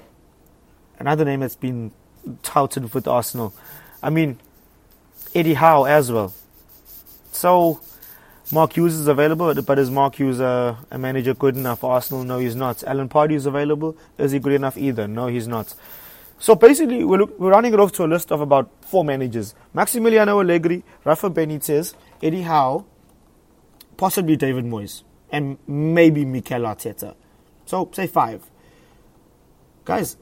another 0.98 1.24
name 1.24 1.40
that's 1.40 1.56
been 1.56 1.92
touted 2.42 2.92
with 2.94 3.06
Arsenal. 3.06 3.54
I 4.02 4.10
mean, 4.10 4.38
Eddie 5.34 5.54
Howe 5.54 5.84
as 5.84 6.10
well. 6.10 6.34
So, 7.32 7.80
Mark 8.52 8.74
Hughes 8.76 8.94
is 8.94 9.08
available, 9.08 9.52
but 9.62 9.78
is 9.78 9.90
Mark 9.90 10.16
Hughes 10.16 10.40
a, 10.40 10.78
a 10.90 10.98
manager 10.98 11.34
good 11.34 11.56
enough 11.56 11.80
for 11.80 11.92
Arsenal? 11.92 12.24
No, 12.24 12.38
he's 12.38 12.54
not. 12.56 12.82
Alan 12.84 13.08
Pardew 13.08 13.34
is 13.34 13.46
available. 13.46 13.96
Is 14.18 14.32
he 14.32 14.38
good 14.38 14.52
enough 14.52 14.76
either? 14.78 15.08
No, 15.08 15.26
he's 15.26 15.48
not. 15.48 15.74
So 16.38 16.54
basically, 16.54 17.04
we're, 17.04 17.18
look, 17.18 17.38
we're 17.38 17.50
running 17.50 17.72
it 17.72 17.80
off 17.80 17.92
to 17.92 18.04
a 18.04 18.06
list 18.06 18.30
of 18.30 18.40
about 18.40 18.70
four 18.82 19.04
managers: 19.04 19.54
Maximiliano 19.74 20.40
Allegri, 20.40 20.84
Rafa 21.04 21.30
Benitez, 21.30 21.94
Eddie 22.22 22.42
Howe, 22.42 22.84
possibly 23.96 24.36
David 24.36 24.64
Moyes, 24.64 25.02
and 25.30 25.58
maybe 25.66 26.24
Mikel 26.24 26.60
Arteta. 26.62 27.14
So 27.64 27.90
say 27.92 28.06
five. 28.06 28.42
Guys, 29.86 30.16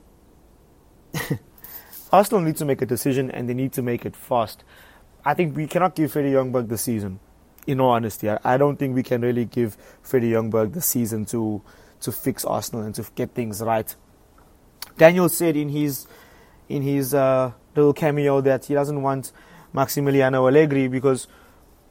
Arsenal 2.12 2.42
need 2.42 2.56
to 2.56 2.66
make 2.66 2.82
a 2.82 2.86
decision 2.86 3.30
and 3.30 3.48
they 3.48 3.54
need 3.54 3.72
to 3.72 3.80
make 3.80 4.04
it 4.04 4.14
fast. 4.14 4.62
I 5.24 5.32
think 5.32 5.56
we 5.56 5.66
cannot 5.66 5.94
give 5.94 6.12
Freddie 6.12 6.32
Ljungberg 6.32 6.68
the 6.68 6.76
season. 6.76 7.18
In 7.66 7.80
all 7.80 7.92
honesty, 7.92 8.28
I, 8.28 8.38
I 8.44 8.58
don't 8.58 8.76
think 8.76 8.94
we 8.94 9.02
can 9.02 9.22
really 9.22 9.46
give 9.46 9.78
Freddie 10.02 10.32
Ljungberg 10.32 10.74
the 10.74 10.82
season 10.82 11.24
to 11.26 11.62
to 12.00 12.12
fix 12.12 12.44
Arsenal 12.44 12.84
and 12.84 12.94
to 12.96 13.06
get 13.14 13.30
things 13.30 13.62
right. 13.62 13.96
Daniel 14.98 15.30
said 15.30 15.56
in 15.56 15.70
his 15.70 16.06
in 16.68 16.82
his 16.82 17.14
uh, 17.14 17.52
little 17.74 17.94
cameo 17.94 18.42
that 18.42 18.66
he 18.66 18.74
doesn't 18.74 19.00
want 19.00 19.32
Maximiliano 19.74 20.46
Allegri 20.46 20.88
because 20.88 21.26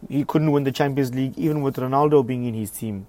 he 0.08 0.24
couldn't 0.26 0.52
win 0.52 0.64
the 0.64 0.72
Champions 0.72 1.16
League 1.16 1.34
even 1.40 1.64
with 1.64 1.78
Ronaldo 1.78 2.24
being 2.24 2.46
in 2.46 2.54
his 2.54 2.70
team. 2.70 3.08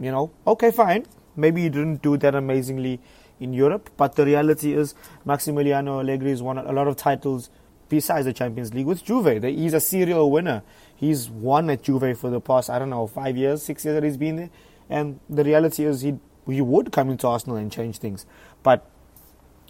You 0.00 0.10
know, 0.10 0.32
okay, 0.44 0.72
fine. 0.72 1.06
Maybe 1.36 1.62
he 1.62 1.68
didn't 1.68 2.02
do 2.02 2.16
that 2.16 2.34
amazingly 2.34 2.98
in 3.42 3.52
Europe. 3.52 3.90
But 3.96 4.16
the 4.16 4.24
reality 4.24 4.72
is, 4.74 4.94
Maximiliano 5.26 6.00
Allegri 6.00 6.30
has 6.30 6.42
won 6.42 6.58
a 6.58 6.72
lot 6.72 6.88
of 6.88 6.96
titles 6.96 7.50
besides 7.88 8.24
the 8.24 8.32
Champions 8.32 8.72
League 8.72 8.86
with 8.86 9.04
Juve. 9.04 9.42
He's 9.42 9.74
a 9.74 9.80
serial 9.80 10.30
winner. 10.30 10.62
He's 10.96 11.28
won 11.28 11.68
at 11.70 11.82
Juve 11.82 12.18
for 12.18 12.30
the 12.30 12.40
past, 12.40 12.70
I 12.70 12.78
don't 12.78 12.90
know, 12.90 13.06
five 13.06 13.36
years, 13.36 13.62
six 13.62 13.84
years 13.84 13.94
that 13.96 14.04
he's 14.04 14.16
been 14.16 14.36
there. 14.36 14.50
And 14.88 15.20
the 15.28 15.44
reality 15.44 15.84
is, 15.84 16.02
he 16.02 16.18
he 16.46 16.60
would 16.60 16.90
come 16.92 17.10
into 17.10 17.26
Arsenal 17.28 17.56
and 17.56 17.70
change 17.70 17.98
things. 17.98 18.26
But 18.62 18.84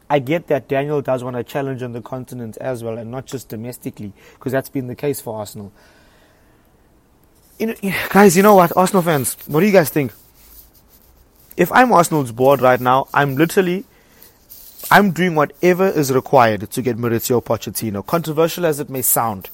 I 0.08 0.18
get 0.18 0.46
that 0.48 0.68
Daniel 0.68 1.00
does 1.02 1.24
want 1.24 1.36
to 1.36 1.42
challenge 1.42 1.82
on 1.82 1.92
the 1.92 2.00
continent 2.00 2.56
as 2.58 2.84
well, 2.84 2.98
and 2.98 3.10
not 3.10 3.26
just 3.26 3.48
domestically, 3.48 4.12
because 4.34 4.52
that's 4.52 4.68
been 4.68 4.86
the 4.86 4.94
case 4.94 5.20
for 5.20 5.38
Arsenal. 5.38 5.72
You 7.58 7.68
know, 7.68 7.74
guys, 8.08 8.36
you 8.36 8.42
know 8.42 8.54
what, 8.54 8.76
Arsenal 8.76 9.02
fans, 9.02 9.36
what 9.46 9.60
do 9.60 9.66
you 9.66 9.72
guys 9.72 9.90
think? 9.90 10.12
If 11.56 11.70
I'm 11.72 11.92
Arsenal's 11.92 12.32
board 12.32 12.60
right 12.60 12.80
now, 12.80 13.08
I'm 13.12 13.36
literally, 13.36 13.84
I'm 14.90 15.10
doing 15.12 15.34
whatever 15.34 15.88
is 15.88 16.12
required 16.12 16.70
to 16.70 16.82
get 16.82 16.96
Maurizio 16.96 17.42
Pochettino. 17.42 18.04
Controversial 18.04 18.66
as 18.66 18.80
it 18.80 18.88
may 18.88 19.02
sound, 19.02 19.50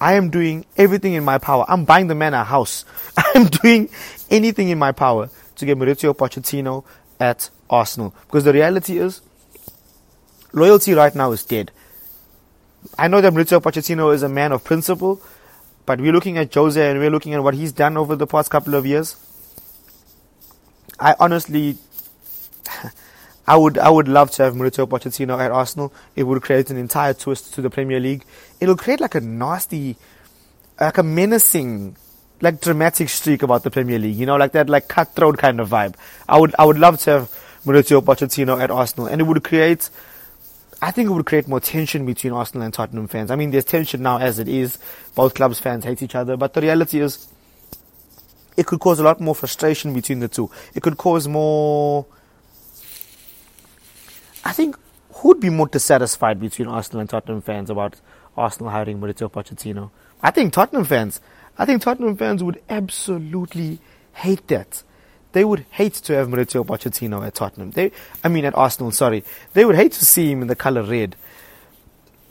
I 0.00 0.14
am 0.14 0.30
doing 0.30 0.66
everything 0.76 1.14
in 1.14 1.24
my 1.24 1.38
power. 1.38 1.64
I'm 1.68 1.84
buying 1.84 2.08
the 2.08 2.14
man 2.14 2.34
a 2.34 2.44
house. 2.44 2.84
I'm 3.16 3.46
doing 3.46 3.88
anything 4.30 4.68
in 4.68 4.78
my 4.78 4.92
power 4.92 5.30
to 5.56 5.66
get 5.66 5.78
Maurizio 5.78 6.14
Pochettino 6.14 6.84
at 7.20 7.50
Arsenal. 7.70 8.14
Because 8.26 8.44
the 8.44 8.52
reality 8.52 8.98
is, 8.98 9.20
loyalty 10.52 10.92
right 10.92 11.14
now 11.14 11.32
is 11.32 11.44
dead. 11.44 11.70
I 12.98 13.08
know 13.08 13.20
that 13.20 13.32
Maurizio 13.32 13.60
Pochettino 13.60 14.12
is 14.12 14.22
a 14.22 14.28
man 14.28 14.52
of 14.52 14.64
principle, 14.64 15.22
but 15.86 16.00
we're 16.00 16.12
looking 16.12 16.36
at 16.36 16.52
Jose 16.52 16.90
and 16.90 16.98
we're 16.98 17.10
looking 17.10 17.34
at 17.34 17.42
what 17.42 17.54
he's 17.54 17.72
done 17.72 17.96
over 17.96 18.16
the 18.16 18.26
past 18.26 18.50
couple 18.50 18.74
of 18.74 18.84
years. 18.84 19.16
I 21.02 21.16
honestly, 21.18 21.76
I 23.46 23.56
would, 23.56 23.76
I 23.76 23.90
would 23.90 24.06
love 24.06 24.30
to 24.32 24.44
have 24.44 24.54
Mauricio 24.54 24.86
Pochettino 24.86 25.38
at 25.38 25.50
Arsenal. 25.50 25.92
It 26.14 26.22
would 26.22 26.42
create 26.42 26.70
an 26.70 26.76
entire 26.76 27.12
twist 27.12 27.54
to 27.54 27.60
the 27.60 27.70
Premier 27.70 27.98
League. 27.98 28.24
It'll 28.60 28.76
create 28.76 29.00
like 29.00 29.16
a 29.16 29.20
nasty, 29.20 29.96
like 30.80 30.98
a 30.98 31.02
menacing, 31.02 31.96
like 32.40 32.60
dramatic 32.60 33.08
streak 33.08 33.42
about 33.42 33.64
the 33.64 33.70
Premier 33.70 33.98
League. 33.98 34.14
You 34.14 34.26
know, 34.26 34.36
like 34.36 34.52
that, 34.52 34.70
like 34.70 34.86
cutthroat 34.86 35.38
kind 35.38 35.58
of 35.58 35.70
vibe. 35.70 35.96
I 36.28 36.38
would, 36.38 36.54
I 36.56 36.64
would 36.64 36.78
love 36.78 37.00
to 37.00 37.10
have 37.10 37.30
Mauricio 37.66 38.00
Pochettino 38.00 38.60
at 38.60 38.70
Arsenal, 38.70 39.08
and 39.08 39.20
it 39.20 39.24
would 39.24 39.42
create. 39.42 39.90
I 40.80 40.90
think 40.90 41.08
it 41.08 41.12
would 41.12 41.26
create 41.26 41.46
more 41.46 41.60
tension 41.60 42.06
between 42.06 42.32
Arsenal 42.32 42.64
and 42.64 42.74
Tottenham 42.74 43.06
fans. 43.06 43.30
I 43.30 43.36
mean, 43.36 43.52
there's 43.52 43.64
tension 43.64 44.02
now 44.02 44.18
as 44.18 44.40
it 44.40 44.48
is. 44.48 44.78
Both 45.14 45.34
clubs 45.34 45.60
fans 45.60 45.84
hate 45.84 46.02
each 46.02 46.16
other, 46.16 46.36
but 46.36 46.54
the 46.54 46.60
reality 46.60 47.00
is, 47.00 47.28
it 48.56 48.66
could 48.66 48.80
cause 48.80 48.98
a 48.98 49.02
lot 49.02 49.20
more 49.20 49.34
frustration 49.34 49.92
between 49.94 50.20
the 50.20 50.28
two. 50.28 50.50
It 50.74 50.82
could 50.82 50.96
cause 50.96 51.28
more. 51.28 52.06
I 54.44 54.52
think 54.52 54.76
who'd 55.14 55.40
be 55.40 55.50
more 55.50 55.68
dissatisfied 55.68 56.40
between 56.40 56.68
Arsenal 56.68 57.00
and 57.00 57.08
Tottenham 57.08 57.42
fans 57.42 57.70
about 57.70 58.00
Arsenal 58.36 58.70
hiring 58.70 58.98
Mauricio 58.98 59.30
Pochettino? 59.30 59.90
I 60.22 60.30
think 60.30 60.52
Tottenham 60.52 60.84
fans. 60.84 61.20
I 61.58 61.64
think 61.64 61.82
Tottenham 61.82 62.16
fans 62.16 62.42
would 62.42 62.60
absolutely 62.68 63.78
hate 64.14 64.46
that. 64.48 64.82
They 65.32 65.44
would 65.44 65.64
hate 65.70 65.94
to 65.94 66.14
have 66.14 66.28
Mauricio 66.28 66.64
Pochettino 66.64 67.26
at 67.26 67.34
Tottenham. 67.34 67.70
They, 67.70 67.92
I 68.22 68.28
mean, 68.28 68.44
at 68.44 68.56
Arsenal. 68.56 68.90
Sorry, 68.90 69.24
they 69.54 69.64
would 69.64 69.76
hate 69.76 69.92
to 69.92 70.04
see 70.04 70.30
him 70.30 70.42
in 70.42 70.48
the 70.48 70.56
color 70.56 70.82
red. 70.82 71.16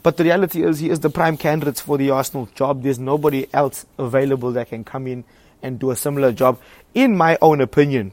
But 0.02 0.16
the 0.16 0.24
reality 0.24 0.62
is, 0.62 0.80
he 0.80 0.90
is 0.90 1.00
the 1.00 1.10
prime 1.10 1.36
candidate 1.36 1.78
for 1.78 1.96
the 1.96 2.10
Arsenal 2.10 2.48
job. 2.54 2.82
There's 2.82 2.98
nobody 2.98 3.46
else 3.52 3.86
available 3.98 4.52
that 4.52 4.68
can 4.68 4.84
come 4.84 5.06
in 5.06 5.24
and 5.62 5.78
do 5.78 5.90
a 5.90 5.96
similar 5.96 6.32
job, 6.32 6.58
in 6.94 7.16
my 7.16 7.38
own 7.40 7.60
opinion. 7.60 8.12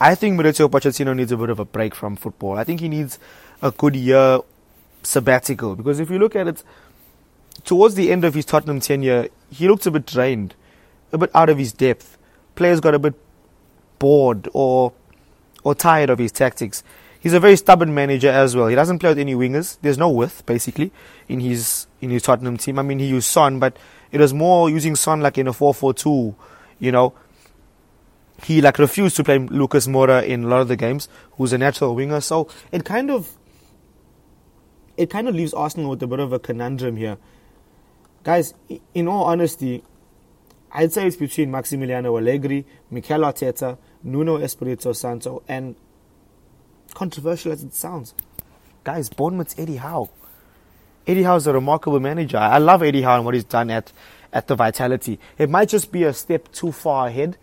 I 0.00 0.14
think 0.14 0.38
Mauricio 0.38 0.70
Pochettino 0.70 1.14
needs 1.14 1.30
a 1.32 1.36
bit 1.36 1.50
of 1.50 1.58
a 1.58 1.64
break 1.64 1.94
from 1.94 2.16
football. 2.16 2.56
I 2.56 2.64
think 2.64 2.80
he 2.80 2.88
needs 2.88 3.18
a 3.60 3.70
good 3.70 3.94
year 3.94 4.40
sabbatical 5.02 5.76
because 5.76 6.00
if 6.00 6.10
you 6.10 6.18
look 6.18 6.34
at 6.34 6.48
it, 6.48 6.62
towards 7.64 7.94
the 7.94 8.10
end 8.10 8.24
of 8.24 8.34
his 8.34 8.46
Tottenham 8.46 8.80
tenure, 8.80 9.28
he 9.50 9.68
looked 9.68 9.86
a 9.86 9.90
bit 9.90 10.06
drained, 10.06 10.54
a 11.12 11.18
bit 11.18 11.30
out 11.34 11.50
of 11.50 11.58
his 11.58 11.72
depth. 11.72 12.16
Players 12.54 12.80
got 12.80 12.94
a 12.94 12.98
bit 12.98 13.14
bored 13.98 14.48
or 14.52 14.92
or 15.62 15.74
tired 15.74 16.08
of 16.08 16.18
his 16.18 16.32
tactics. 16.32 16.82
He's 17.20 17.34
a 17.34 17.40
very 17.40 17.56
stubborn 17.56 17.94
manager 17.94 18.30
as 18.30 18.56
well. 18.56 18.68
He 18.68 18.74
doesn't 18.74 18.98
play 18.98 19.10
with 19.10 19.18
any 19.18 19.34
wingers. 19.34 19.76
There's 19.82 19.98
no 19.98 20.08
width 20.08 20.44
basically 20.46 20.90
in 21.28 21.40
his 21.40 21.86
in 22.00 22.08
his 22.10 22.22
Tottenham 22.22 22.56
team. 22.56 22.78
I 22.78 22.82
mean, 22.82 22.98
he 22.98 23.06
used 23.06 23.28
Son, 23.28 23.58
but 23.58 23.76
it 24.10 24.20
was 24.20 24.32
more 24.32 24.70
using 24.70 24.96
Son 24.96 25.20
like 25.20 25.36
in 25.36 25.46
a 25.46 25.52
4-4-2. 25.52 26.34
You 26.78 26.92
know, 26.92 27.12
he 28.42 28.62
like 28.62 28.78
refused 28.78 29.16
to 29.16 29.24
play 29.24 29.38
Lucas 29.38 29.86
Moura 29.86 30.26
in 30.26 30.44
a 30.44 30.48
lot 30.48 30.62
of 30.62 30.68
the 30.68 30.76
games, 30.76 31.08
who's 31.32 31.52
a 31.52 31.58
natural 31.58 31.94
winger. 31.94 32.22
So 32.22 32.48
it 32.72 32.86
kind 32.86 33.10
of 33.10 33.36
it 34.96 35.10
kind 35.10 35.28
of 35.28 35.34
leaves 35.34 35.52
Arsenal 35.52 35.90
with 35.90 36.02
a 36.02 36.06
bit 36.06 36.20
of 36.20 36.32
a 36.32 36.38
conundrum 36.38 36.96
here, 36.96 37.18
guys. 38.24 38.54
In 38.94 39.08
all 39.08 39.24
honesty, 39.24 39.84
I'd 40.72 40.92
say 40.92 41.06
it's 41.06 41.16
between 41.16 41.50
Maximiliano 41.50 42.18
Allegri, 42.18 42.64
Mikel 42.90 43.20
Arteta, 43.20 43.76
Nuno 44.02 44.38
Espirito 44.38 44.92
Santo, 44.94 45.42
and 45.46 45.76
controversial 46.94 47.52
as 47.52 47.62
it 47.62 47.74
sounds, 47.74 48.14
guys, 48.84 49.08
Bournemouth's 49.08 49.58
Eddie 49.58 49.76
Howe. 49.76 50.10
Eddie 51.06 51.22
Howe 51.22 51.36
is 51.36 51.46
a 51.46 51.52
remarkable 51.52 52.00
manager. 52.00 52.38
I 52.38 52.58
love 52.58 52.82
Eddie 52.82 53.02
Howe 53.02 53.16
and 53.16 53.24
what 53.24 53.34
he's 53.34 53.44
done 53.44 53.70
at, 53.70 53.92
at 54.32 54.46
the 54.46 54.54
Vitality. 54.54 55.18
It 55.38 55.50
might 55.50 55.68
just 55.68 55.90
be 55.90 56.04
a 56.04 56.12
step 56.12 56.52
too 56.52 56.72
far 56.72 57.08
ahead, 57.08 57.36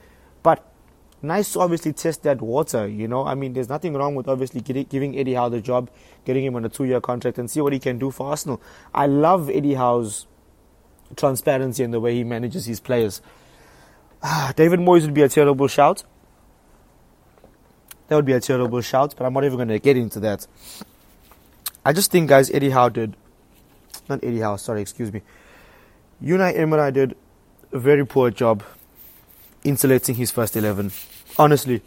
but 0.43 0.65
nice 1.21 1.53
to 1.53 1.59
obviously 1.59 1.93
test 1.93 2.23
that 2.23 2.41
water, 2.41 2.87
you 2.87 3.07
know. 3.07 3.25
I 3.25 3.35
mean, 3.35 3.53
there's 3.53 3.69
nothing 3.69 3.93
wrong 3.93 4.15
with 4.15 4.27
obviously 4.27 4.61
giving 4.61 5.17
Eddie 5.17 5.33
Howe 5.33 5.49
the 5.49 5.61
job, 5.61 5.89
getting 6.25 6.45
him 6.45 6.55
on 6.55 6.65
a 6.65 6.69
two 6.69 6.85
year 6.85 7.01
contract, 7.01 7.37
and 7.37 7.49
see 7.49 7.61
what 7.61 7.73
he 7.73 7.79
can 7.79 7.97
do 7.97 8.11
for 8.11 8.27
Arsenal. 8.27 8.61
I 8.93 9.07
love 9.07 9.49
Eddie 9.49 9.73
Howe's 9.73 10.27
transparency 11.15 11.83
and 11.83 11.93
the 11.93 11.99
way 11.99 12.15
he 12.15 12.23
manages 12.23 12.65
his 12.65 12.79
players. 12.79 13.21
Ah, 14.21 14.53
David 14.55 14.79
Moyes 14.79 15.03
would 15.03 15.13
be 15.13 15.21
a 15.21 15.29
terrible 15.29 15.67
shout. 15.67 16.03
That 18.07 18.15
would 18.15 18.25
be 18.25 18.33
a 18.33 18.39
terrible 18.39 18.81
shout, 18.81 19.15
but 19.17 19.25
I'm 19.25 19.33
not 19.33 19.43
even 19.43 19.57
going 19.57 19.67
to 19.67 19.79
get 19.79 19.97
into 19.97 20.19
that. 20.21 20.47
I 21.85 21.93
just 21.93 22.11
think, 22.11 22.29
guys, 22.29 22.49
Eddie 22.51 22.69
Howe 22.69 22.89
did, 22.89 23.15
not 24.09 24.23
Eddie 24.23 24.39
Howe, 24.39 24.55
sorry, 24.55 24.81
excuse 24.81 25.11
me. 25.11 25.21
Unai 26.23 26.57
Emery 26.57 26.91
did 26.91 27.15
a 27.71 27.79
very 27.79 28.05
poor 28.05 28.31
job 28.31 28.63
insulating 29.63 30.15
his 30.15 30.31
first 30.31 30.55
11. 30.55 30.91
Honestly. 31.37 31.81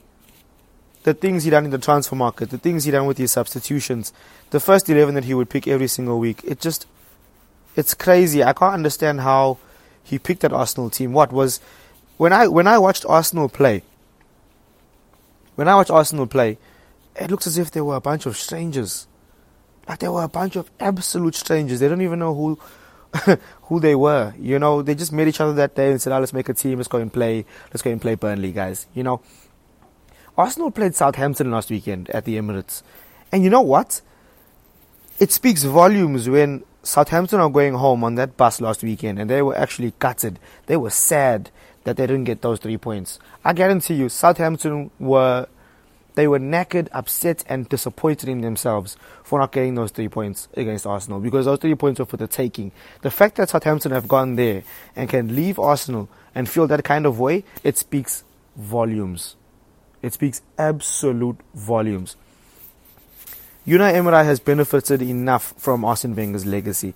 The 1.02 1.14
things 1.14 1.44
he 1.44 1.50
done 1.50 1.64
in 1.64 1.70
the 1.70 1.78
transfer 1.78 2.14
market, 2.14 2.50
the 2.50 2.58
things 2.58 2.84
he 2.84 2.90
done 2.90 3.06
with 3.06 3.16
his 3.16 3.32
substitutions, 3.32 4.12
the 4.50 4.60
first 4.60 4.88
11 4.90 5.14
that 5.14 5.24
he 5.24 5.32
would 5.32 5.48
pick 5.48 5.66
every 5.66 5.86
single 5.86 6.18
week, 6.18 6.42
it 6.44 6.60
just, 6.60 6.86
it's 7.74 7.94
crazy. 7.94 8.44
I 8.44 8.52
can't 8.52 8.74
understand 8.74 9.20
how 9.22 9.56
he 10.04 10.18
picked 10.18 10.42
that 10.42 10.52
Arsenal 10.52 10.90
team. 10.90 11.14
What 11.14 11.32
was, 11.32 11.58
when 12.18 12.34
I, 12.34 12.48
when 12.48 12.66
I 12.66 12.76
watched 12.76 13.06
Arsenal 13.08 13.48
play, 13.48 13.82
when 15.60 15.68
I 15.68 15.74
watched 15.74 15.90
Arsenal 15.90 16.26
play, 16.26 16.56
it 17.14 17.30
looks 17.30 17.46
as 17.46 17.58
if 17.58 17.70
they 17.70 17.82
were 17.82 17.96
a 17.96 18.00
bunch 18.00 18.24
of 18.24 18.34
strangers. 18.34 19.06
Like 19.86 19.98
they 19.98 20.08
were 20.08 20.22
a 20.22 20.28
bunch 20.28 20.56
of 20.56 20.70
absolute 20.80 21.34
strangers. 21.34 21.80
They 21.80 21.88
don't 21.90 22.00
even 22.00 22.18
know 22.18 22.34
who 22.34 22.58
who 23.64 23.78
they 23.78 23.94
were. 23.94 24.32
You 24.38 24.58
know, 24.58 24.80
they 24.80 24.94
just 24.94 25.12
met 25.12 25.28
each 25.28 25.38
other 25.38 25.52
that 25.52 25.74
day 25.74 25.90
and 25.90 26.00
said, 26.00 26.14
oh, 26.14 26.18
let's 26.18 26.32
make 26.32 26.48
a 26.48 26.54
team, 26.54 26.78
let's 26.78 26.88
go 26.88 26.96
and 26.96 27.12
play, 27.12 27.44
let's 27.66 27.82
go 27.82 27.90
and 27.90 28.00
play 28.00 28.14
Burnley, 28.14 28.52
guys. 28.52 28.86
You 28.94 29.02
know, 29.02 29.20
Arsenal 30.38 30.70
played 30.70 30.94
Southampton 30.94 31.50
last 31.50 31.68
weekend 31.68 32.08
at 32.08 32.24
the 32.24 32.38
Emirates. 32.38 32.82
And 33.30 33.44
you 33.44 33.50
know 33.50 33.60
what? 33.60 34.00
It 35.18 35.30
speaks 35.30 35.64
volumes 35.64 36.26
when 36.26 36.64
Southampton 36.82 37.38
are 37.38 37.50
going 37.50 37.74
home 37.74 38.02
on 38.02 38.14
that 38.14 38.38
bus 38.38 38.62
last 38.62 38.82
weekend 38.82 39.18
and 39.18 39.28
they 39.28 39.42
were 39.42 39.58
actually 39.58 39.92
gutted. 39.98 40.38
They 40.64 40.78
were 40.78 40.88
sad 40.88 41.50
that 41.84 41.96
they 41.96 42.06
didn't 42.06 42.24
get 42.24 42.42
those 42.42 42.58
three 42.58 42.76
points. 42.76 43.18
I 43.44 43.52
guarantee 43.52 43.94
you, 43.94 44.08
Southampton 44.08 44.90
were 44.98 45.46
they 46.14 46.26
were 46.26 46.40
knackered, 46.40 46.88
upset, 46.92 47.44
and 47.48 47.68
disappointed 47.68 48.28
in 48.28 48.40
themselves 48.40 48.96
for 49.22 49.38
not 49.38 49.52
getting 49.52 49.74
those 49.74 49.90
three 49.90 50.08
points 50.08 50.48
against 50.54 50.86
Arsenal 50.86 51.20
because 51.20 51.46
those 51.46 51.58
three 51.58 51.74
points 51.74 52.00
were 52.00 52.06
for 52.06 52.16
the 52.16 52.26
taking. 52.26 52.72
The 53.02 53.10
fact 53.10 53.36
that 53.36 53.48
Southampton 53.50 53.92
have 53.92 54.08
gone 54.08 54.36
there 54.36 54.64
and 54.96 55.08
can 55.08 55.34
leave 55.34 55.58
Arsenal 55.58 56.08
and 56.34 56.48
feel 56.48 56.66
that 56.66 56.84
kind 56.84 57.06
of 57.06 57.18
way, 57.18 57.44
it 57.62 57.78
speaks 57.78 58.24
volumes. 58.56 59.36
It 60.02 60.12
speaks 60.12 60.42
absolute 60.58 61.38
volumes. 61.54 62.16
Unai 63.66 63.94
Emery 63.94 64.24
has 64.24 64.40
benefited 64.40 65.02
enough 65.02 65.54
from 65.56 65.84
Arsene 65.84 66.16
Wenger's 66.16 66.46
legacy. 66.46 66.94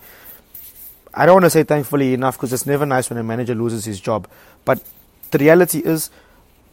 I 1.16 1.26
don't 1.26 1.36
want 1.36 1.44
to 1.44 1.50
say 1.50 1.62
thankfully 1.62 2.12
enough 2.14 2.36
because 2.36 2.52
it's 2.52 2.66
never 2.66 2.84
nice 2.84 3.08
when 3.08 3.18
a 3.18 3.22
manager 3.22 3.54
loses 3.54 3.84
his 3.84 4.00
job. 4.00 4.28
But 4.64 4.82
the 5.30 5.38
reality 5.38 5.78
is, 5.78 6.10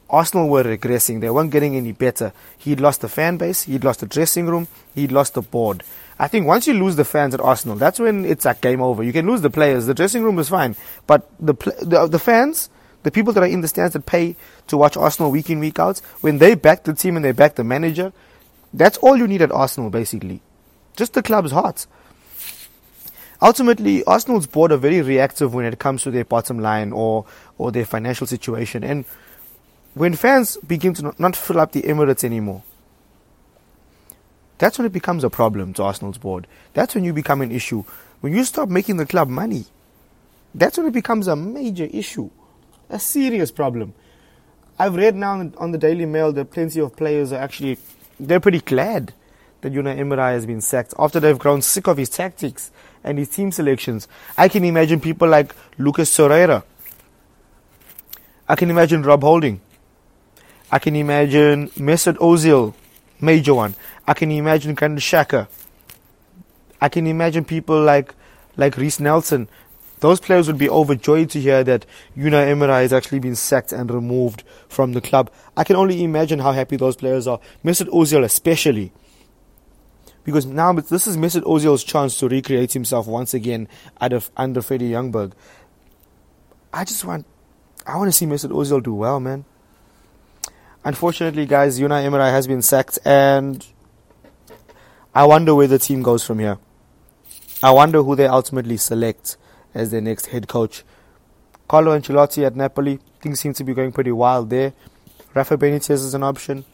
Arsenal 0.09 0.49
were 0.49 0.63
regressing. 0.63 1.21
They 1.21 1.29
weren't 1.29 1.51
getting 1.51 1.75
any 1.75 1.93
better. 1.93 2.33
He'd 2.57 2.81
lost 2.81 3.01
the 3.01 3.07
fan 3.07 3.37
base, 3.37 3.63
he'd 3.63 3.83
lost 3.83 4.01
the 4.01 4.05
dressing 4.07 4.45
room, 4.45 4.67
he'd 4.93 5.11
lost 5.11 5.35
the 5.35 5.41
board. 5.41 5.83
I 6.19 6.27
think 6.27 6.45
once 6.45 6.67
you 6.67 6.73
lose 6.73 6.97
the 6.97 7.05
fans 7.05 7.33
at 7.33 7.39
Arsenal, 7.39 7.77
that's 7.77 7.99
when 7.99 8.25
it's 8.25 8.45
a 8.45 8.53
game 8.53 8.81
over. 8.81 9.03
You 9.03 9.13
can 9.13 9.25
lose 9.25 9.41
the 9.41 9.49
players. 9.49 9.85
The 9.85 9.93
dressing 9.93 10.21
room 10.21 10.37
is 10.37 10.49
fine, 10.49 10.75
but 11.07 11.29
the 11.39 11.53
the, 11.81 12.07
the 12.07 12.19
fans, 12.19 12.69
the 13.03 13.11
people 13.11 13.33
that 13.33 13.43
are 13.43 13.47
in 13.47 13.61
the 13.61 13.67
stands 13.67 13.93
that 13.93 14.05
pay 14.05 14.35
to 14.67 14.77
watch 14.77 14.97
Arsenal 14.97 15.31
week 15.31 15.49
in 15.49 15.59
week 15.59 15.79
out, 15.79 15.99
when 16.21 16.37
they 16.37 16.55
back 16.55 16.83
the 16.83 16.93
team 16.93 17.15
and 17.15 17.23
they 17.23 17.31
back 17.31 17.55
the 17.55 17.63
manager, 17.63 18.11
that's 18.73 18.97
all 18.99 19.17
you 19.17 19.27
need 19.27 19.41
at 19.41 19.51
Arsenal 19.51 19.89
basically, 19.89 20.41
just 20.95 21.13
the 21.13 21.23
club's 21.23 21.51
heart. 21.51 21.87
Ultimately, 23.41 24.03
Arsenal's 24.03 24.45
board 24.45 24.71
are 24.71 24.77
very 24.77 25.01
reactive 25.01 25.53
when 25.53 25.65
it 25.65 25.79
comes 25.79 26.03
to 26.03 26.11
their 26.11 26.25
bottom 26.25 26.59
line 26.59 26.91
or 26.91 27.25
or 27.57 27.71
their 27.71 27.85
financial 27.85 28.27
situation, 28.27 28.83
and 28.83 29.05
when 29.93 30.13
fans 30.13 30.57
begin 30.57 30.93
to 30.93 31.13
not 31.17 31.35
fill 31.35 31.59
up 31.59 31.71
the 31.71 31.81
Emirates 31.81 32.23
anymore, 32.23 32.63
that's 34.57 34.77
when 34.77 34.85
it 34.85 34.93
becomes 34.93 35.23
a 35.23 35.29
problem 35.29 35.73
to 35.73 35.83
Arsenal's 35.83 36.19
board. 36.19 36.45
That's 36.73 36.93
when 36.93 37.03
you 37.03 37.13
become 37.13 37.41
an 37.41 37.51
issue. 37.51 37.83
When 38.21 38.33
you 38.33 38.43
stop 38.43 38.69
making 38.69 38.97
the 38.97 39.07
club 39.07 39.27
money, 39.27 39.65
that's 40.53 40.77
when 40.77 40.85
it 40.85 40.93
becomes 40.93 41.27
a 41.27 41.35
major 41.35 41.85
issue, 41.85 42.29
a 42.89 42.99
serious 42.99 43.51
problem. 43.51 43.95
I've 44.77 44.95
read 44.95 45.15
now 45.15 45.51
on 45.57 45.71
the 45.71 45.77
Daily 45.79 46.05
Mail 46.05 46.31
that 46.33 46.51
plenty 46.51 46.79
of 46.79 46.95
players 46.95 47.33
are 47.33 47.39
actually, 47.39 47.79
they're 48.19 48.39
pretty 48.39 48.61
glad 48.61 49.13
that 49.61 49.73
Unai 49.73 49.97
Emery 49.97 50.33
has 50.33 50.45
been 50.45 50.61
sacked 50.61 50.93
after 50.97 51.19
they've 51.19 51.37
grown 51.37 51.61
sick 51.61 51.87
of 51.87 51.97
his 51.97 52.09
tactics 52.09 52.71
and 53.03 53.17
his 53.17 53.29
team 53.29 53.51
selections. 53.51 54.07
I 54.37 54.47
can 54.47 54.63
imagine 54.63 54.99
people 54.99 55.27
like 55.27 55.55
Lucas 55.77 56.15
Torreira. 56.15 56.63
I 58.47 58.55
can 58.55 58.69
imagine 58.69 59.01
Rob 59.03 59.23
Holding. 59.23 59.61
I 60.71 60.79
can 60.79 60.95
imagine 60.95 61.69
Mesut 61.69 62.17
Ozil, 62.17 62.73
major 63.19 63.53
one. 63.53 63.75
I 64.07 64.13
can 64.13 64.31
imagine 64.31 64.73
Granit 64.73 64.99
Xhaka. 64.99 65.47
I 66.79 66.89
can 66.89 67.07
imagine 67.07 67.45
people 67.45 67.81
like 67.81 68.13
like 68.57 68.77
Reiss 68.77 68.99
Nelson. 68.99 69.47
Those 69.99 70.19
players 70.19 70.47
would 70.47 70.57
be 70.57 70.69
overjoyed 70.69 71.29
to 71.31 71.39
hear 71.39 71.63
that 71.63 71.85
Unai 72.17 72.47
Emery 72.47 72.81
has 72.81 72.91
actually 72.91 73.19
been 73.19 73.35
sacked 73.35 73.71
and 73.71 73.91
removed 73.91 74.43
from 74.67 74.93
the 74.93 75.01
club. 75.01 75.29
I 75.55 75.63
can 75.63 75.75
only 75.75 76.03
imagine 76.03 76.39
how 76.39 76.53
happy 76.53 76.75
those 76.75 76.95
players 76.95 77.27
are. 77.27 77.39
Mesut 77.63 77.87
Ozil 77.89 78.23
especially. 78.23 78.91
Because 80.23 80.45
now 80.45 80.73
this 80.73 81.07
is 81.07 81.17
Mesut 81.17 81.43
Ozil's 81.43 81.83
chance 81.83 82.17
to 82.17 82.27
recreate 82.27 82.73
himself 82.73 83.07
once 83.07 83.33
again 83.33 83.67
out 83.99 84.13
of, 84.13 84.29
under 84.37 84.61
Freddie 84.61 84.91
Ljungberg. 84.91 85.33
I 86.71 86.85
just 86.85 87.03
want, 87.03 87.25
I 87.85 87.97
want 87.97 88.07
to 88.07 88.11
see 88.11 88.25
Mesut 88.25 88.51
Ozil 88.51 88.83
do 88.83 88.93
well, 88.93 89.19
man. 89.19 89.45
Unfortunately, 90.83 91.45
guys, 91.45 91.79
Unai 91.79 92.03
Emery 92.05 92.31
has 92.31 92.47
been 92.47 92.61
sacked, 92.61 92.97
and 93.05 93.65
I 95.13 95.25
wonder 95.25 95.53
where 95.53 95.67
the 95.67 95.77
team 95.77 96.01
goes 96.01 96.23
from 96.23 96.39
here. 96.39 96.57
I 97.61 97.71
wonder 97.71 98.01
who 98.01 98.15
they 98.15 98.25
ultimately 98.25 98.77
select 98.77 99.37
as 99.73 99.91
their 99.91 100.01
next 100.01 100.27
head 100.27 100.47
coach. 100.47 100.83
Carlo 101.67 101.97
Ancelotti 101.97 102.45
at 102.45 102.55
Napoli, 102.55 102.99
things 103.21 103.39
seem 103.39 103.53
to 103.53 103.63
be 103.63 103.73
going 103.73 103.91
pretty 103.91 104.11
wild 104.11 104.49
there. 104.49 104.73
Rafa 105.33 105.57
Benitez 105.57 105.91
is 105.91 106.13
an 106.13 106.23
option. 106.23 106.65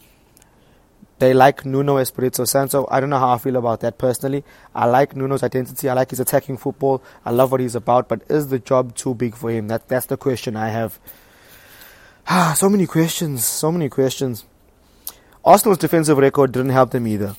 They 1.20 1.34
like 1.34 1.66
Nuno 1.66 1.98
Espirito 1.98 2.46
Santo. 2.46 2.88
I 2.92 3.00
don't 3.00 3.10
know 3.10 3.18
how 3.18 3.34
I 3.34 3.38
feel 3.40 3.56
about 3.56 3.80
that 3.80 3.98
personally. 3.98 4.44
I 4.76 4.86
like 4.86 5.16
Nuno's 5.16 5.42
identity. 5.42 5.90
I 5.90 5.94
like 5.94 6.12
his 6.12 6.20
attacking 6.20 6.58
football. 6.58 7.02
I 7.26 7.32
love 7.32 7.52
what 7.52 7.60
he's 7.60 7.76
about. 7.76 8.08
But 8.08 8.22
is 8.30 8.50
the 8.50 8.60
job 8.60 8.94
too 8.96 9.16
big 9.16 9.36
for 9.36 9.50
him? 9.50 9.68
That 9.68 9.88
that's 9.88 10.06
the 10.06 10.18
question 10.18 10.56
I 10.56 10.70
have. 10.70 11.00
Ah, 12.28 12.54
so 12.58 12.70
many 12.70 12.86
questions. 12.86 13.46
So 13.46 13.72
many 13.72 13.90
questions. 13.90 14.46
Arsenal's 15.44 15.80
defensive 15.80 16.18
record 16.18 16.52
didn't 16.52 16.72
help 16.72 16.92
them 16.92 17.08
either. 17.08 17.36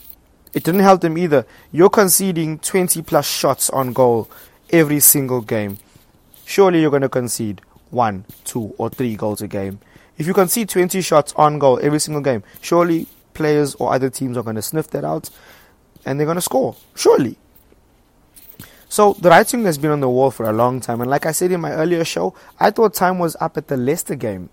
It 0.55 0.65
didn't 0.65 0.81
help 0.81 1.03
them 1.03 1.19
either. 1.19 1.47
You're 1.71 1.91
conceding 1.91 2.59
20 2.59 3.03
plus 3.03 3.29
shots 3.29 3.71
on 3.71 3.93
goal 3.93 4.29
every 4.71 5.01
single 5.01 5.43
game. 5.43 5.79
Surely 6.47 6.81
you're 6.81 6.91
going 6.91 7.03
to 7.03 7.09
concede 7.09 7.61
one, 7.91 8.25
two, 8.45 8.75
or 8.79 8.89
three 8.89 9.15
goals 9.15 9.43
a 9.43 9.47
game. 9.47 9.79
If 10.17 10.27
you 10.27 10.35
concede 10.35 10.69
20 10.71 11.01
shots 11.03 11.33
on 11.37 11.59
goal 11.59 11.79
every 11.83 12.01
single 12.01 12.23
game, 12.23 12.43
surely 12.61 13.07
players 13.39 13.75
or 13.77 13.95
other 13.95 14.11
teams 14.11 14.37
are 14.37 14.43
going 14.43 14.57
to 14.57 14.63
sniff 14.63 14.89
that 14.91 15.05
out 15.05 15.31
and 16.05 16.19
they're 16.19 16.27
going 16.27 16.37
to 16.37 16.43
score. 16.43 16.77
Surely. 16.95 17.39
So 18.89 19.15
the 19.15 19.31
writing 19.31 19.65
has 19.65 19.79
been 19.79 19.91
on 19.91 20.01
the 20.01 20.09
wall 20.09 20.31
for 20.31 20.49
a 20.49 20.53
long 20.53 20.81
time. 20.81 21.01
And 21.01 21.11
like 21.11 21.27
I 21.27 21.33
said 21.33 21.53
in 21.53 21.61
my 21.61 21.73
earlier 21.73 22.05
show, 22.05 22.35
I 22.59 22.71
thought 22.71 22.95
time 22.95 23.19
was 23.19 23.37
up 23.41 23.57
at 23.57 23.69
the 23.69 23.77
Leicester 23.77 24.15
game. 24.15 24.51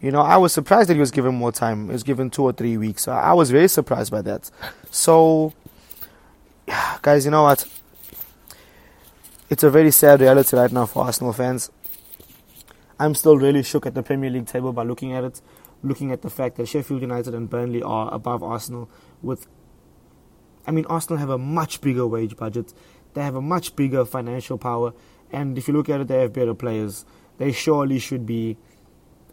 You 0.00 0.12
know, 0.12 0.20
I 0.20 0.36
was 0.36 0.52
surprised 0.52 0.88
that 0.88 0.94
he 0.94 1.00
was 1.00 1.10
given 1.10 1.34
more 1.34 1.52
time. 1.52 1.86
He 1.86 1.92
was 1.92 2.02
given 2.04 2.30
two 2.30 2.44
or 2.44 2.52
three 2.52 2.76
weeks. 2.76 3.02
So 3.02 3.12
I 3.12 3.32
was 3.32 3.50
very 3.50 3.68
surprised 3.68 4.12
by 4.12 4.22
that. 4.22 4.50
So, 4.90 5.52
guys, 7.02 7.24
you 7.24 7.30
know 7.30 7.44
what? 7.44 7.66
It's 9.50 9.62
a 9.62 9.70
very 9.70 9.90
sad 9.90 10.20
reality 10.20 10.56
right 10.56 10.70
now 10.70 10.86
for 10.86 11.04
Arsenal 11.04 11.32
fans. 11.32 11.70
I'm 13.00 13.14
still 13.14 13.38
really 13.38 13.62
shook 13.62 13.86
at 13.86 13.94
the 13.94 14.02
Premier 14.02 14.28
League 14.28 14.46
table 14.46 14.72
by 14.72 14.82
looking 14.82 15.12
at 15.12 15.24
it, 15.24 15.40
looking 15.82 16.10
at 16.12 16.22
the 16.22 16.30
fact 16.30 16.56
that 16.56 16.66
Sheffield 16.66 17.00
United 17.00 17.34
and 17.34 17.48
Burnley 17.48 17.82
are 17.82 18.12
above 18.12 18.42
Arsenal 18.42 18.90
with 19.22 19.46
I 20.66 20.70
mean 20.70 20.84
Arsenal 20.86 21.18
have 21.18 21.30
a 21.30 21.38
much 21.38 21.80
bigger 21.80 22.06
wage 22.06 22.36
budget. 22.36 22.74
They 23.14 23.22
have 23.22 23.34
a 23.34 23.40
much 23.40 23.76
bigger 23.76 24.04
financial 24.04 24.58
power 24.58 24.92
and 25.30 25.56
if 25.56 25.68
you 25.68 25.74
look 25.74 25.88
at 25.88 26.00
it 26.00 26.08
they 26.08 26.20
have 26.20 26.32
better 26.32 26.54
players. 26.54 27.04
They 27.38 27.52
surely 27.52 27.98
should 27.98 28.26
be 28.26 28.56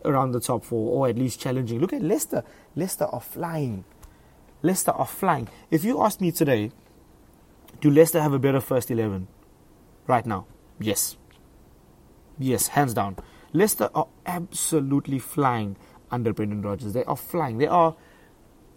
around 0.03 0.31
the 0.31 0.39
top 0.39 0.63
4 0.63 0.91
or 0.91 1.09
at 1.09 1.17
least 1.17 1.39
challenging. 1.39 1.79
Look 1.79 1.93
at 1.93 2.03
Leicester. 2.03 2.43
Leicester 2.75 3.05
are 3.05 3.21
flying. 3.21 3.83
Leicester 4.61 4.91
are 4.91 5.07
flying. 5.07 5.47
If 5.71 5.83
you 5.83 6.03
ask 6.03 6.21
me 6.21 6.31
today, 6.31 6.71
do 7.81 7.89
Leicester 7.89 8.21
have 8.21 8.33
a 8.33 8.39
better 8.39 8.61
first 8.61 8.91
11? 8.91 9.27
right 10.07 10.25
now. 10.25 10.45
Yes. 10.79 11.17
Yes, 12.37 12.69
hands 12.69 12.93
down. 12.93 13.17
Leicester 13.53 13.89
are 13.95 14.07
absolutely 14.25 15.19
flying 15.19 15.77
under 16.11 16.33
Brendan 16.33 16.61
Rodgers. 16.61 16.93
They 16.93 17.03
are 17.03 17.15
flying. 17.15 17.57
They 17.57 17.67
are. 17.67 17.95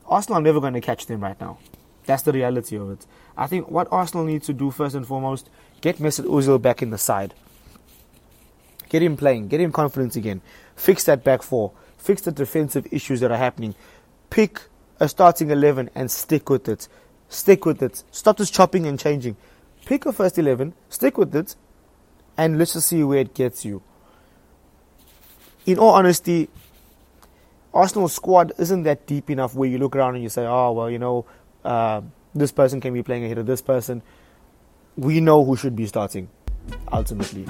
Arsenal 0.06 0.38
are 0.38 0.42
never 0.42 0.60
going 0.60 0.74
to 0.74 0.80
catch 0.80 1.06
them 1.06 1.20
right 1.20 1.38
now. 1.40 1.58
That's 2.06 2.22
the 2.22 2.32
reality 2.32 2.76
of 2.76 2.90
it. 2.90 3.06
I 3.36 3.46
think 3.46 3.70
what 3.70 3.88
Arsenal 3.90 4.24
needs 4.24 4.46
to 4.46 4.54
do 4.54 4.70
first 4.70 4.94
and 4.94 5.06
foremost, 5.06 5.50
get 5.80 5.98
Mesut 5.98 6.24
Ozil 6.24 6.60
back 6.60 6.80
in 6.82 6.90
the 6.90 6.98
side. 6.98 7.34
Get 8.88 9.02
him 9.02 9.16
playing. 9.16 9.48
Get 9.48 9.60
him 9.60 9.72
confidence 9.72 10.16
again. 10.16 10.40
Fix 10.74 11.04
that 11.04 11.22
back 11.22 11.42
four. 11.42 11.72
Fix 11.98 12.22
the 12.22 12.32
defensive 12.32 12.86
issues 12.90 13.20
that 13.20 13.30
are 13.30 13.36
happening. 13.36 13.74
Pick 14.30 14.62
a 14.98 15.08
starting 15.08 15.50
11 15.50 15.90
and 15.94 16.10
stick 16.10 16.48
with 16.48 16.68
it. 16.68 16.88
Stick 17.28 17.66
with 17.66 17.82
it. 17.82 18.02
Stop 18.10 18.38
this 18.38 18.50
chopping 18.50 18.86
and 18.86 18.98
changing. 18.98 19.36
Pick 19.88 20.04
a 20.04 20.12
first 20.12 20.38
11, 20.38 20.74
stick 20.90 21.16
with 21.16 21.34
it, 21.34 21.56
and 22.36 22.58
let's 22.58 22.74
just 22.74 22.88
see 22.88 23.02
where 23.02 23.20
it 23.20 23.32
gets 23.32 23.64
you. 23.64 23.82
In 25.64 25.78
all 25.78 25.94
honesty, 25.94 26.50
Arsenal's 27.72 28.14
squad 28.14 28.52
isn't 28.58 28.84
that 28.84 29.06
deep 29.06 29.30
enough 29.30 29.54
where 29.54 29.68
you 29.68 29.78
look 29.78 29.94
around 29.94 30.14
and 30.14 30.22
you 30.22 30.30
say, 30.30 30.46
oh, 30.46 30.72
well, 30.72 30.90
you 30.90 30.98
know, 30.98 31.26
uh, 31.64 32.00
this 32.34 32.52
person 32.52 32.80
can 32.80 32.94
be 32.94 33.02
playing 33.02 33.24
ahead 33.24 33.38
of 33.38 33.46
this 33.46 33.60
person. 33.60 34.02
We 34.96 35.20
know 35.20 35.44
who 35.44 35.56
should 35.56 35.76
be 35.76 35.86
starting, 35.86 36.28
ultimately. 36.92 37.46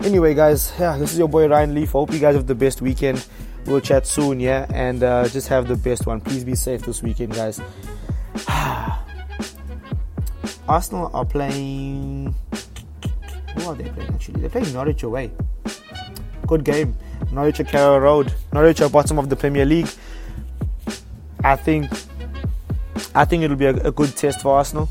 Anyway, 0.00 0.34
guys, 0.34 0.72
yeah, 0.78 0.96
this 0.96 1.12
is 1.12 1.18
your 1.18 1.28
boy 1.28 1.48
Ryan 1.48 1.74
Leaf. 1.74 1.90
I 1.90 1.92
Hope 1.92 2.12
you 2.12 2.18
guys 2.18 2.34
have 2.34 2.46
the 2.46 2.54
best 2.54 2.82
weekend. 2.82 3.26
We'll 3.66 3.80
chat 3.80 4.06
soon, 4.06 4.40
yeah, 4.40 4.66
and 4.72 5.02
uh, 5.02 5.28
just 5.28 5.48
have 5.48 5.68
the 5.68 5.76
best 5.76 6.06
one. 6.06 6.20
Please 6.20 6.44
be 6.44 6.54
safe 6.54 6.82
this 6.82 7.02
weekend, 7.02 7.34
guys. 7.34 7.60
Arsenal 10.68 11.10
are 11.14 11.24
playing. 11.24 12.34
Who 13.56 13.68
are 13.70 13.74
they 13.74 13.88
playing 13.88 14.14
actually? 14.14 14.40
They're 14.40 14.50
playing 14.50 14.72
Norwich 14.72 15.02
away. 15.02 15.30
Good 16.46 16.64
game. 16.64 16.96
Norwich 17.32 17.60
at 17.60 17.68
Carrow 17.68 17.98
Road. 17.98 18.32
Norwich 18.52 18.80
are 18.80 18.88
bottom 18.88 19.18
of 19.18 19.28
the 19.28 19.36
Premier 19.36 19.64
League. 19.64 19.88
I 21.42 21.56
think. 21.56 21.90
I 23.14 23.24
think 23.24 23.42
it'll 23.44 23.56
be 23.56 23.66
a, 23.66 23.76
a 23.76 23.92
good 23.92 24.16
test 24.16 24.40
for 24.40 24.56
Arsenal. 24.56 24.88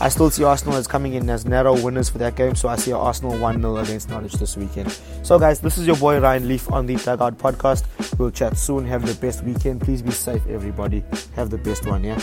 I 0.00 0.08
still 0.08 0.30
see 0.30 0.44
Arsenal 0.44 0.76
as 0.76 0.86
coming 0.86 1.14
in 1.14 1.30
as 1.30 1.46
narrow 1.46 1.80
winners 1.80 2.10
for 2.10 2.18
that 2.18 2.34
game, 2.36 2.54
so 2.56 2.68
I 2.68 2.76
see 2.76 2.92
Arsenal 2.92 3.38
1 3.38 3.60
0 3.60 3.76
against 3.76 4.10
Norwich 4.10 4.34
this 4.34 4.56
weekend. 4.56 4.90
So, 5.22 5.38
guys, 5.38 5.60
this 5.60 5.78
is 5.78 5.86
your 5.86 5.96
boy 5.96 6.18
Ryan 6.20 6.48
Leaf 6.48 6.70
on 6.70 6.86
the 6.86 6.96
Dugout 6.96 7.38
Podcast. 7.38 7.84
We'll 8.18 8.30
chat 8.30 8.56
soon. 8.58 8.86
Have 8.86 9.06
the 9.06 9.14
best 9.14 9.44
weekend. 9.44 9.80
Please 9.80 10.02
be 10.02 10.10
safe, 10.10 10.42
everybody. 10.48 11.04
Have 11.36 11.50
the 11.50 11.58
best 11.58 11.86
one, 11.86 12.04
yeah? 12.04 12.20